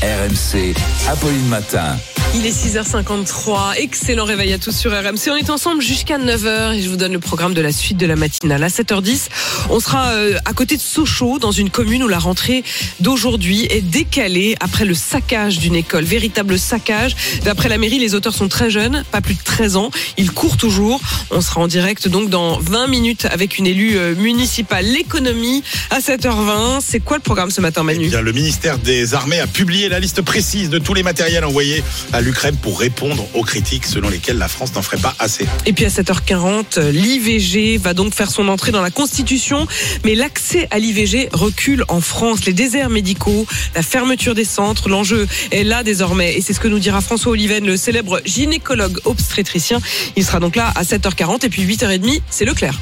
RMC, 0.02 0.76
Apolline 1.10 1.48
Matin. 1.50 1.98
Il 2.36 2.46
est 2.46 2.52
6h53. 2.52 3.78
Excellent 3.80 4.24
réveil 4.24 4.54
à 4.54 4.60
tous 4.60 4.72
sur 4.72 4.92
RMC. 4.92 5.32
On 5.32 5.36
est 5.36 5.50
ensemble 5.50 5.82
jusqu'à 5.82 6.20
9h 6.20 6.76
et 6.76 6.82
je 6.82 6.88
vous 6.88 6.96
donne 6.96 7.12
le 7.12 7.20
programme 7.20 7.56
de 7.56 7.62
la 7.62 7.72
suite 7.72 7.98
de 7.98 8.06
la 8.06 8.16
matinale. 8.16 8.64
À 8.64 8.68
7h10, 8.68 9.30
on 9.72 9.80
sera 9.80 10.12
euh, 10.12 10.38
à 10.46 10.54
côté 10.54 10.78
de 10.78 10.82
Sochaux, 10.82 11.40
dans 11.40 11.52
une 11.52 11.72
commune 11.72 12.04
où 12.04 12.08
la 12.08 12.20
rentrée 12.20 12.64
d'aujourd'hui 13.00 13.68
est 13.72 13.82
décalée 13.82 14.56
après 14.60 14.86
le 14.86 14.94
saccage 14.94 15.58
d'une 15.58 15.76
école. 15.76 16.04
Véritable 16.04 16.60
saccage. 16.60 17.16
D'après 17.44 17.68
la 17.68 17.80
mairie, 17.80 17.98
les 17.98 18.14
auteurs 18.14 18.36
sont 18.36 18.48
très 18.48 18.70
jeunes, 18.70 19.04
pas 19.12 19.22
plus 19.22 19.34
de 19.34 19.44
13 19.44 19.76
ans. 19.76 19.90
Ils 20.18 20.32
courent 20.32 20.58
toujours. 20.58 21.02
On 21.32 21.42
sera 21.42 21.62
en 21.62 21.68
direct 21.68 22.08
donc 22.08 22.30
dans 22.30 22.60
20 22.60 22.88
minutes 22.88 23.26
avec 23.26 23.58
une 23.58 23.66
élue 23.66 23.98
euh, 23.98 24.14
municipale. 24.16 24.86
L'économie 24.86 25.64
à 25.90 26.00
7h20. 26.00 26.80
C'est 26.80 27.00
quoi 27.00 27.18
le 27.18 27.24
programme 27.24 27.50
ce 27.50 27.60
matin, 27.60 27.84
Manu? 27.84 28.06
Eh 28.06 28.10
bien, 28.10 28.22
le 28.22 28.32
ministère 28.32 28.78
des 28.78 29.14
Armées 29.16 29.40
a 29.40 29.48
publié 29.48 29.89
la 29.90 30.00
liste 30.00 30.22
précise 30.22 30.70
de 30.70 30.78
tous 30.80 30.94
les 30.94 31.04
matériels 31.04 31.44
envoyés 31.44 31.84
à 32.14 32.22
l'Ukraine 32.22 32.56
pour 32.56 32.80
répondre 32.80 33.28
aux 33.34 33.44
critiques 33.44 33.86
selon 33.86 34.10
lesquelles 34.10 34.38
la 34.38 34.48
France 34.48 34.74
n'en 34.76 34.82
ferait 34.82 34.98
pas 34.98 35.16
assez. 35.20 35.48
Et 35.66 35.74
puis 35.74 35.86
à 35.86 35.90
7h40, 35.90 36.90
l'IVG 36.90 37.78
va 37.78 37.94
donc 37.94 38.14
faire 38.14 38.30
son 38.30 38.48
entrée 38.48 38.72
dans 38.72 38.82
la 38.82 38.92
Constitution, 38.92 39.68
mais 40.06 40.16
l'accès 40.16 40.68
à 40.72 40.80
l'IVG 40.80 41.30
recule 41.34 41.84
en 41.88 42.02
France. 42.02 42.46
Les 42.46 42.54
déserts 42.54 42.90
médicaux, 42.90 43.48
la 43.76 43.82
fermeture 43.82 44.36
des 44.36 44.46
centres, 44.46 44.90
l'enjeu 44.90 45.28
est 45.52 45.64
là 45.64 45.84
désormais. 45.84 46.36
Et 46.36 46.42
c'est 46.42 46.54
ce 46.54 46.60
que 46.60 46.68
nous 46.68 46.80
dira 46.80 47.02
François 47.02 47.32
Oliven, 47.32 47.66
le 47.66 47.78
célèbre 47.78 48.22
gynécologue 48.26 49.00
obstétricien. 49.06 49.80
Il 50.16 50.24
sera 50.24 50.40
donc 50.40 50.56
là 50.56 50.72
à 50.76 50.84
7h40 50.84 51.46
et 51.46 51.50
puis 51.50 51.66
8h30, 51.66 52.22
c'est 52.30 52.46
Leclerc. 52.46 52.80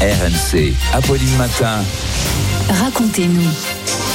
RMC, 0.00 0.74
Apolline 0.92 1.36
Matin. 1.36 1.82
Racontez-nous. 2.68 4.07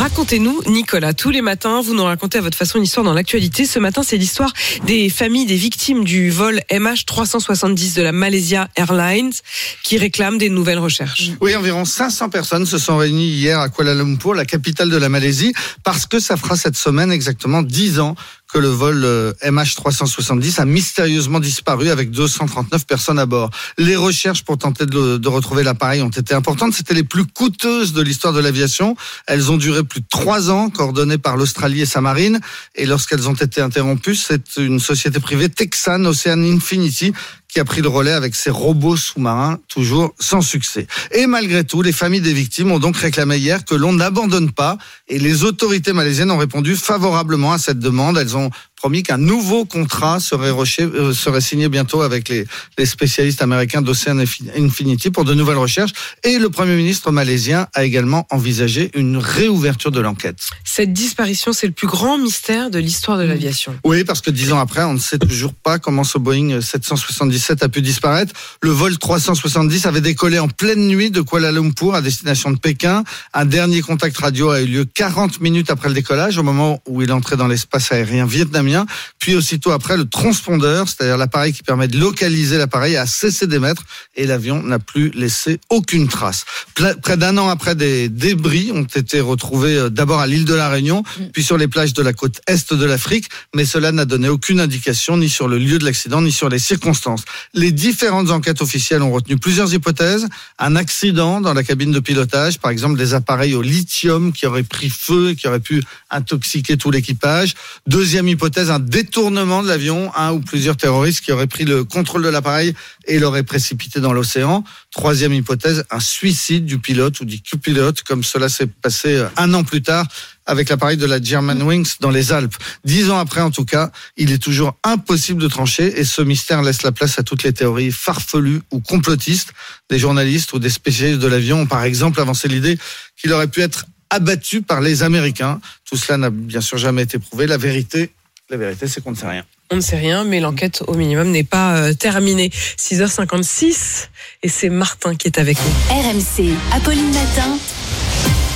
Racontez-nous, 0.00 0.62
Nicolas, 0.66 1.12
tous 1.12 1.28
les 1.28 1.42
matins, 1.42 1.82
vous 1.82 1.92
nous 1.92 2.04
racontez 2.04 2.38
à 2.38 2.40
votre 2.40 2.56
façon 2.56 2.78
une 2.78 2.84
histoire 2.84 3.04
dans 3.04 3.12
l'actualité. 3.12 3.66
Ce 3.66 3.78
matin, 3.78 4.02
c'est 4.02 4.16
l'histoire 4.16 4.50
des 4.86 5.10
familles 5.10 5.44
des 5.44 5.56
victimes 5.56 6.04
du 6.04 6.30
vol 6.30 6.62
MH370 6.70 7.96
de 7.96 8.00
la 8.00 8.12
Malaysia 8.12 8.70
Airlines 8.76 9.34
qui 9.82 9.98
réclament 9.98 10.38
des 10.38 10.48
nouvelles 10.48 10.78
recherches. 10.78 11.32
Oui, 11.42 11.54
environ 11.54 11.84
500 11.84 12.30
personnes 12.30 12.64
se 12.64 12.78
sont 12.78 12.96
réunies 12.96 13.28
hier 13.28 13.60
à 13.60 13.68
Kuala 13.68 13.92
Lumpur, 13.92 14.32
la 14.32 14.46
capitale 14.46 14.88
de 14.88 14.96
la 14.96 15.10
Malaisie, 15.10 15.52
parce 15.84 16.06
que 16.06 16.18
ça 16.18 16.38
fera 16.38 16.56
cette 16.56 16.76
semaine 16.76 17.12
exactement 17.12 17.60
10 17.60 18.00
ans 18.00 18.14
que 18.52 18.58
le 18.58 18.68
vol 18.68 19.04
euh, 19.04 19.32
MH370 19.42 20.60
a 20.60 20.64
mystérieusement 20.64 21.40
disparu 21.40 21.90
avec 21.90 22.10
239 22.10 22.86
personnes 22.86 23.18
à 23.18 23.26
bord. 23.26 23.50
Les 23.78 23.96
recherches 23.96 24.44
pour 24.44 24.58
tenter 24.58 24.86
de, 24.86 25.28
retrouver 25.28 25.62
l'appareil 25.62 26.02
ont 26.02 26.08
été 26.08 26.34
importantes. 26.34 26.74
C'était 26.74 26.94
les 26.94 27.04
plus 27.04 27.24
coûteuses 27.24 27.92
de 27.92 28.02
l'histoire 28.02 28.32
de 28.32 28.40
l'aviation. 28.40 28.96
Elles 29.26 29.50
ont 29.50 29.56
duré 29.56 29.84
plus 29.84 30.00
de 30.00 30.06
trois 30.08 30.50
ans, 30.50 30.70
coordonnées 30.70 31.18
par 31.18 31.36
l'Australie 31.36 31.82
et 31.82 31.86
sa 31.86 32.00
marine. 32.00 32.40
Et 32.74 32.86
lorsqu'elles 32.86 33.28
ont 33.28 33.34
été 33.34 33.60
interrompues, 33.60 34.16
c'est 34.16 34.56
une 34.56 34.80
société 34.80 35.20
privée 35.20 35.48
Texan 35.48 36.04
Ocean 36.04 36.42
Infinity 36.42 37.12
qui 37.50 37.60
a 37.60 37.64
pris 37.64 37.80
le 37.80 37.88
relais 37.88 38.12
avec 38.12 38.34
ses 38.34 38.50
robots 38.50 38.96
sous-marins, 38.96 39.58
toujours 39.68 40.14
sans 40.18 40.40
succès. 40.40 40.86
Et 41.12 41.26
malgré 41.26 41.64
tout, 41.64 41.82
les 41.82 41.92
familles 41.92 42.20
des 42.20 42.32
victimes 42.32 42.70
ont 42.70 42.78
donc 42.78 42.96
réclamé 42.96 43.38
hier 43.38 43.64
que 43.64 43.74
l'on 43.74 43.92
n'abandonne 43.92 44.52
pas, 44.52 44.78
et 45.08 45.18
les 45.18 45.44
autorités 45.44 45.92
malaisiennes 45.92 46.30
ont 46.30 46.38
répondu 46.38 46.76
favorablement 46.76 47.52
à 47.52 47.58
cette 47.58 47.78
demande. 47.78 48.18
Elles 48.18 48.36
ont 48.36 48.50
promis 48.80 49.02
qu'un 49.02 49.18
nouveau 49.18 49.66
contrat 49.66 50.20
serait, 50.20 50.50
reché- 50.50 50.84
euh, 50.90 51.12
serait 51.12 51.42
signé 51.42 51.68
bientôt 51.68 52.00
avec 52.00 52.30
les, 52.30 52.46
les 52.78 52.86
spécialistes 52.86 53.42
américains 53.42 53.82
d'Ocean 53.82 54.18
Infinity 54.56 55.10
pour 55.10 55.26
de 55.26 55.34
nouvelles 55.34 55.58
recherches. 55.58 55.90
Et 56.24 56.38
le 56.38 56.48
Premier 56.48 56.76
ministre 56.76 57.12
malaisien 57.12 57.66
a 57.74 57.84
également 57.84 58.26
envisagé 58.30 58.90
une 58.94 59.18
réouverture 59.18 59.90
de 59.90 60.00
l'enquête. 60.00 60.38
Cette 60.64 60.94
disparition, 60.94 61.52
c'est 61.52 61.66
le 61.66 61.74
plus 61.74 61.88
grand 61.88 62.16
mystère 62.16 62.70
de 62.70 62.78
l'histoire 62.78 63.18
de 63.18 63.24
l'aviation. 63.24 63.76
Oui, 63.84 64.02
parce 64.04 64.22
que 64.22 64.30
dix 64.30 64.50
ans 64.50 64.58
après, 64.58 64.82
on 64.84 64.94
ne 64.94 64.98
sait 64.98 65.18
toujours 65.18 65.52
pas 65.52 65.78
comment 65.78 66.02
ce 66.04 66.16
Boeing 66.16 66.62
777 66.62 67.62
a 67.62 67.68
pu 67.68 67.82
disparaître. 67.82 68.32
Le 68.62 68.70
vol 68.70 68.96
370 68.96 69.84
avait 69.84 70.00
décollé 70.00 70.38
en 70.38 70.48
pleine 70.48 70.88
nuit 70.88 71.10
de 71.10 71.20
Kuala 71.20 71.52
Lumpur 71.52 71.94
à 71.94 72.00
destination 72.00 72.50
de 72.50 72.58
Pékin. 72.58 73.04
Un 73.34 73.44
dernier 73.44 73.82
contact 73.82 74.16
radio 74.16 74.48
a 74.48 74.62
eu 74.62 74.66
lieu 74.66 74.84
40 74.86 75.40
minutes 75.42 75.68
après 75.70 75.88
le 75.88 75.94
décollage, 75.94 76.38
au 76.38 76.42
moment 76.42 76.80
où 76.88 77.02
il 77.02 77.12
entrait 77.12 77.36
dans 77.36 77.46
l'espace 77.46 77.92
aérien 77.92 78.24
vietnamien. 78.24 78.69
Puis 79.18 79.34
aussitôt 79.34 79.72
après, 79.72 79.96
le 79.96 80.06
transpondeur, 80.06 80.88
c'est-à-dire 80.88 81.16
l'appareil 81.16 81.52
qui 81.52 81.62
permet 81.62 81.88
de 81.88 81.98
localiser 81.98 82.58
l'appareil, 82.58 82.96
a 82.96 83.06
cessé 83.06 83.46
d'émettre 83.46 83.84
et 84.16 84.26
l'avion 84.26 84.62
n'a 84.62 84.78
plus 84.78 85.10
laissé 85.10 85.60
aucune 85.68 86.08
trace. 86.08 86.44
Près 86.74 87.16
d'un 87.16 87.36
an 87.38 87.48
après, 87.48 87.74
des 87.74 88.08
débris 88.08 88.70
ont 88.72 88.84
été 88.84 89.20
retrouvés 89.20 89.76
euh, 89.76 89.90
d'abord 89.90 90.20
à 90.20 90.26
l'île 90.26 90.44
de 90.44 90.54
la 90.54 90.68
Réunion, 90.68 91.02
puis 91.32 91.42
sur 91.42 91.56
les 91.56 91.68
plages 91.68 91.92
de 91.92 92.02
la 92.02 92.12
côte 92.12 92.40
est 92.46 92.72
de 92.72 92.84
l'Afrique, 92.84 93.28
mais 93.54 93.64
cela 93.64 93.92
n'a 93.92 94.04
donné 94.04 94.28
aucune 94.28 94.60
indication 94.60 95.16
ni 95.16 95.28
sur 95.28 95.48
le 95.48 95.58
lieu 95.58 95.78
de 95.78 95.84
l'accident 95.84 96.22
ni 96.22 96.32
sur 96.32 96.48
les 96.48 96.58
circonstances. 96.58 97.24
Les 97.54 97.72
différentes 97.72 98.30
enquêtes 98.30 98.62
officielles 98.62 99.02
ont 99.02 99.12
retenu 99.12 99.36
plusieurs 99.36 99.72
hypothèses. 99.72 100.28
Un 100.58 100.76
accident 100.76 101.40
dans 101.40 101.54
la 101.54 101.62
cabine 101.62 101.92
de 101.92 102.00
pilotage, 102.00 102.58
par 102.58 102.70
exemple 102.70 102.98
des 102.98 103.14
appareils 103.14 103.54
au 103.54 103.62
lithium 103.62 104.32
qui 104.32 104.46
auraient 104.46 104.62
pris 104.62 104.90
feu 104.90 105.30
et 105.30 105.36
qui 105.36 105.48
auraient 105.48 105.60
pu 105.60 105.82
intoxiquer 106.10 106.76
tout 106.76 106.90
l'équipage. 106.90 107.54
Deuxième 107.86 108.28
hypothèse, 108.28 108.59
un 108.68 108.80
détournement 108.80 109.62
de 109.62 109.68
l'avion, 109.68 110.10
un 110.14 110.32
ou 110.32 110.40
plusieurs 110.40 110.76
terroristes 110.76 111.20
qui 111.20 111.32
auraient 111.32 111.46
pris 111.46 111.64
le 111.64 111.84
contrôle 111.84 112.22
de 112.22 112.28
l'appareil 112.28 112.74
et 113.06 113.18
l'auraient 113.18 113.42
précipité 113.42 114.00
dans 114.00 114.12
l'océan. 114.12 114.64
Troisième 114.90 115.32
hypothèse, 115.32 115.84
un 115.90 116.00
suicide 116.00 116.66
du 116.66 116.78
pilote 116.78 117.20
ou 117.20 117.24
du 117.24 117.40
copilote, 117.40 118.02
comme 118.02 118.22
cela 118.24 118.48
s'est 118.48 118.66
passé 118.66 119.14
euh, 119.14 119.28
un 119.36 119.54
an 119.54 119.64
plus 119.64 119.80
tard 119.80 120.06
avec 120.46 120.68
l'appareil 120.68 120.96
de 120.96 121.06
la 121.06 121.22
Germanwings 121.22 121.94
dans 122.00 122.10
les 122.10 122.32
Alpes. 122.32 122.56
Dix 122.84 123.10
ans 123.10 123.18
après, 123.18 123.40
en 123.40 123.50
tout 123.50 123.64
cas, 123.64 123.90
il 124.16 124.32
est 124.32 124.42
toujours 124.42 124.76
impossible 124.84 125.40
de 125.40 125.48
trancher 125.48 126.00
et 126.00 126.04
ce 126.04 126.22
mystère 126.22 126.62
laisse 126.62 126.82
la 126.82 126.92
place 126.92 127.18
à 127.18 127.22
toutes 127.22 127.44
les 127.44 127.52
théories 127.52 127.92
farfelues 127.92 128.60
ou 128.72 128.80
complotistes. 128.80 129.52
Des 129.88 129.98
journalistes 129.98 130.52
ou 130.52 130.58
des 130.58 130.70
spécialistes 130.70 131.20
de 131.20 131.28
l'avion 131.28 131.60
ont 131.60 131.66
par 131.66 131.84
exemple 131.84 132.20
avancé 132.20 132.48
l'idée 132.48 132.78
qu'il 133.16 133.32
aurait 133.32 133.46
pu 133.46 133.60
être 133.60 133.86
abattu 134.10 134.60
par 134.60 134.80
les 134.80 135.02
Américains. 135.02 135.60
Tout 135.84 135.96
cela 135.96 136.18
n'a 136.18 136.30
bien 136.30 136.60
sûr 136.60 136.78
jamais 136.78 137.02
été 137.02 137.18
prouvé. 137.18 137.46
La 137.46 137.56
vérité, 137.56 138.10
la 138.50 138.56
vérité, 138.56 138.88
c'est 138.88 139.02
qu'on 139.02 139.12
ne 139.12 139.16
sait 139.16 139.28
rien. 139.28 139.44
On 139.70 139.76
ne 139.76 139.80
sait 139.80 139.96
rien, 139.96 140.24
mais 140.24 140.40
l'enquête 140.40 140.82
au 140.88 140.94
minimum 140.94 141.30
n'est 141.30 141.44
pas 141.44 141.76
euh, 141.76 141.94
terminée. 141.94 142.50
6h56 142.78 144.08
et 144.42 144.48
c'est 144.48 144.68
Martin 144.68 145.14
qui 145.14 145.28
est 145.28 145.38
avec 145.38 145.56
nous. 145.58 145.94
RMC, 145.94 146.52
Apolline 146.72 147.12
Matin. 147.12 147.56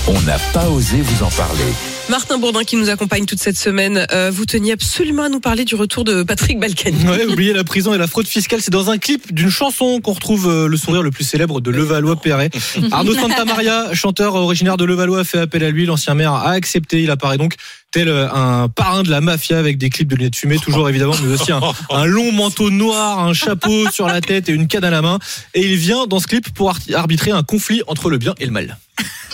On 0.09 0.20
n'a 0.22 0.38
pas 0.52 0.68
osé 0.68 1.00
vous 1.00 1.22
en 1.22 1.30
parler. 1.30 1.64
Martin 2.11 2.37
Bourdin 2.37 2.64
qui 2.64 2.76
nous 2.76 2.90
accompagne 2.90 3.24
toute 3.24 3.40
cette 3.40 3.57
semaine. 3.57 4.07
Euh, 4.12 4.30
vous 4.30 4.44
teniez 4.44 4.72
absolument 4.72 5.22
à 5.22 5.28
nous 5.30 5.40
parler 5.40 5.64
du 5.64 5.74
retour 5.74 6.04
de 6.04 6.22
Patrick 6.22 6.59
Balkany. 6.59 7.09
Ouais, 7.09 7.24
oubliez 7.24 7.54
la 7.54 7.64
prison 7.64 7.94
et 7.94 7.98
la 7.98 8.07
fraude 8.07 8.26
fiscale. 8.26 8.61
C'est 8.61 8.70
dans 8.70 8.90
un 8.90 8.98
clip 8.98 9.33
d'une 9.33 9.48
chanson 9.48 10.02
qu'on 10.02 10.12
retrouve 10.12 10.46
euh, 10.46 10.68
le 10.68 10.76
sourire 10.76 11.02
le 11.02 11.11
plus 11.11 11.24
célèbre 11.24 11.62
de 11.62 11.70
Levallois-Perret. 11.70 12.50
Arnaud 12.90 13.14
Santamaria, 13.14 13.94
chanteur 13.94 14.35
originaire 14.35 14.76
de 14.76 14.85
Levallois, 14.85 15.20
a 15.20 15.24
fait 15.24 15.38
appel 15.38 15.64
à 15.64 15.70
lui. 15.70 15.87
L'ancien 15.87 16.14
maire 16.14 16.35
a 16.35 16.50
accepté. 16.50 17.02
Il 17.02 17.11
apparaît 17.11 17.38
donc 17.38 17.54
tel 17.94 18.09
un 18.09 18.68
parrain 18.68 19.04
de 19.04 19.11
la 19.11 19.20
mafia 19.20 19.57
avec 19.57 19.78
des 19.78 19.88
clips 19.88 20.09
de 20.09 20.16
lunettes 20.16 20.35
fumées, 20.35 20.59
toujours 20.59 20.88
évidemment, 20.88 21.14
mais 21.24 21.33
aussi 21.33 21.52
un, 21.52 21.61
un 21.90 22.04
long 22.07 22.33
manteau 22.33 22.70
noir, 22.70 23.20
un 23.20 23.33
chapeau 23.33 23.88
sur 23.92 24.09
la 24.09 24.20
tête 24.20 24.48
et 24.48 24.52
une 24.52 24.66
canne 24.66 24.83
à 24.83 24.90
la 24.90 25.00
main. 25.00 25.20
Et 25.54 25.62
il 25.64 25.76
vient 25.76 26.07
dans 26.09 26.18
ce 26.18 26.26
clip 26.26 26.52
pour 26.52 26.70
ar- 26.70 26.78
arbitrer 26.94 27.30
un 27.30 27.44
conflit 27.44 27.83
entre 27.87 28.11
le 28.11 28.18
bien 28.18 28.35
et 28.40 28.46
le 28.46 28.50
mal. 28.50 28.76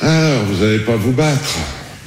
Ah, 0.02 0.36
vous 0.46 0.62
n'allez 0.62 0.80
pas 0.80 0.96
vous 0.96 1.12
battre. 1.12 1.56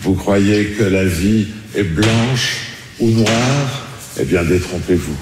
Vous 0.01 0.13
croyez 0.13 0.67
que 0.77 0.83
la 0.83 1.05
vie 1.05 1.47
est 1.75 1.83
blanche 1.83 2.57
ou 2.99 3.09
noire? 3.09 3.87
Eh 4.19 4.23
bien, 4.25 4.43
détrompez-vous. 4.43 5.17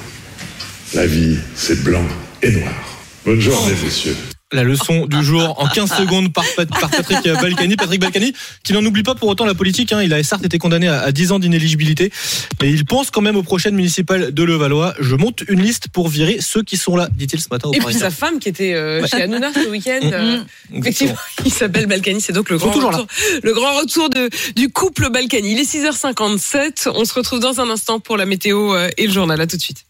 La 0.96 1.08
vie, 1.08 1.38
c'est 1.56 1.82
blanc 1.84 2.04
et 2.42 2.52
noir. 2.52 2.74
Bonne 3.26 3.40
journée, 3.40 3.74
messieurs. 3.82 4.18
La 4.54 4.64
leçon 4.64 5.06
du 5.06 5.24
jour 5.24 5.56
en 5.62 5.68
15 5.68 5.94
secondes 5.98 6.34
par, 6.34 6.44
par 6.56 6.90
Patrick 6.90 7.24
Balkany. 7.24 7.78
Patrick 7.78 8.02
Balkany, 8.02 8.34
qui 8.64 8.74
n'en 8.74 8.84
oublie 8.84 9.02
pas 9.04 9.16
pour 9.16 9.30
autant 9.30 9.46
la 9.46 9.54
politique. 9.54 9.94
hein. 9.94 10.02
Il 10.04 10.14
a 10.14 10.22
certes 10.24 10.44
été 10.44 10.58
condamné 10.58 10.90
à, 10.90 11.02
à 11.04 11.12
10 11.14 11.32
ans 11.32 11.40
d'inéligibilité, 11.40 12.12
mais 12.62 12.70
il 12.70 12.84
pense 12.84 13.12
quand 13.12 13.22
même 13.22 13.38
aux 13.38 13.44
prochaines 13.44 13.76
municipales 13.76 14.34
de 14.34 14.44
Levallois. 14.44 14.94
Je 15.00 15.16
monte 15.16 15.44
une 15.48 15.62
liste 15.62 15.88
pour 15.88 16.10
virer 16.10 16.40
ceux 16.42 16.64
qui 16.64 16.76
sont 16.76 16.98
là, 16.98 17.08
dit-il 17.16 17.40
ce 17.40 17.48
matin 17.50 17.70
au 17.70 17.74
Et 17.74 17.80
puis 17.80 17.94
sa 17.94 18.10
femme 18.12 18.40
qui 18.40 18.50
était 18.50 18.74
euh, 18.74 19.02
Ouais. 19.02 19.08
chez 19.08 19.22
Hanouna 19.22 19.54
ce 19.54 19.70
week-end. 19.70 20.00
Mm, 20.04 20.12
euh, 20.14 20.38
effectivement, 20.76 21.16
il 21.46 21.52
s'appelle 21.54 21.86
Balkany. 21.86 22.20
C'est 22.20 22.34
donc 22.34 22.50
le 22.50 22.58
grand 22.58 22.72
retour, 22.72 23.08
le 23.44 23.54
grand 23.54 23.74
retour 23.80 24.10
de, 24.10 24.30
du 24.58 24.70
couple 24.70 25.10
Balkany. 25.12 25.54
Il 25.54 25.60
est 25.60 25.64
6h57. 25.64 26.90
On 26.94 27.06
se 27.06 27.14
retrouve 27.14 27.40
dans 27.40 27.62
un 27.62 27.70
instant 27.70 28.00
pour 28.02 28.18
la 28.18 28.26
météo 28.26 28.76
euh, 28.76 28.90
et 28.98 29.08
le 29.08 29.14
journal. 29.14 29.40
À 29.40 29.48
tout 29.48 29.56
de 29.56 29.62
suite. 29.62 29.86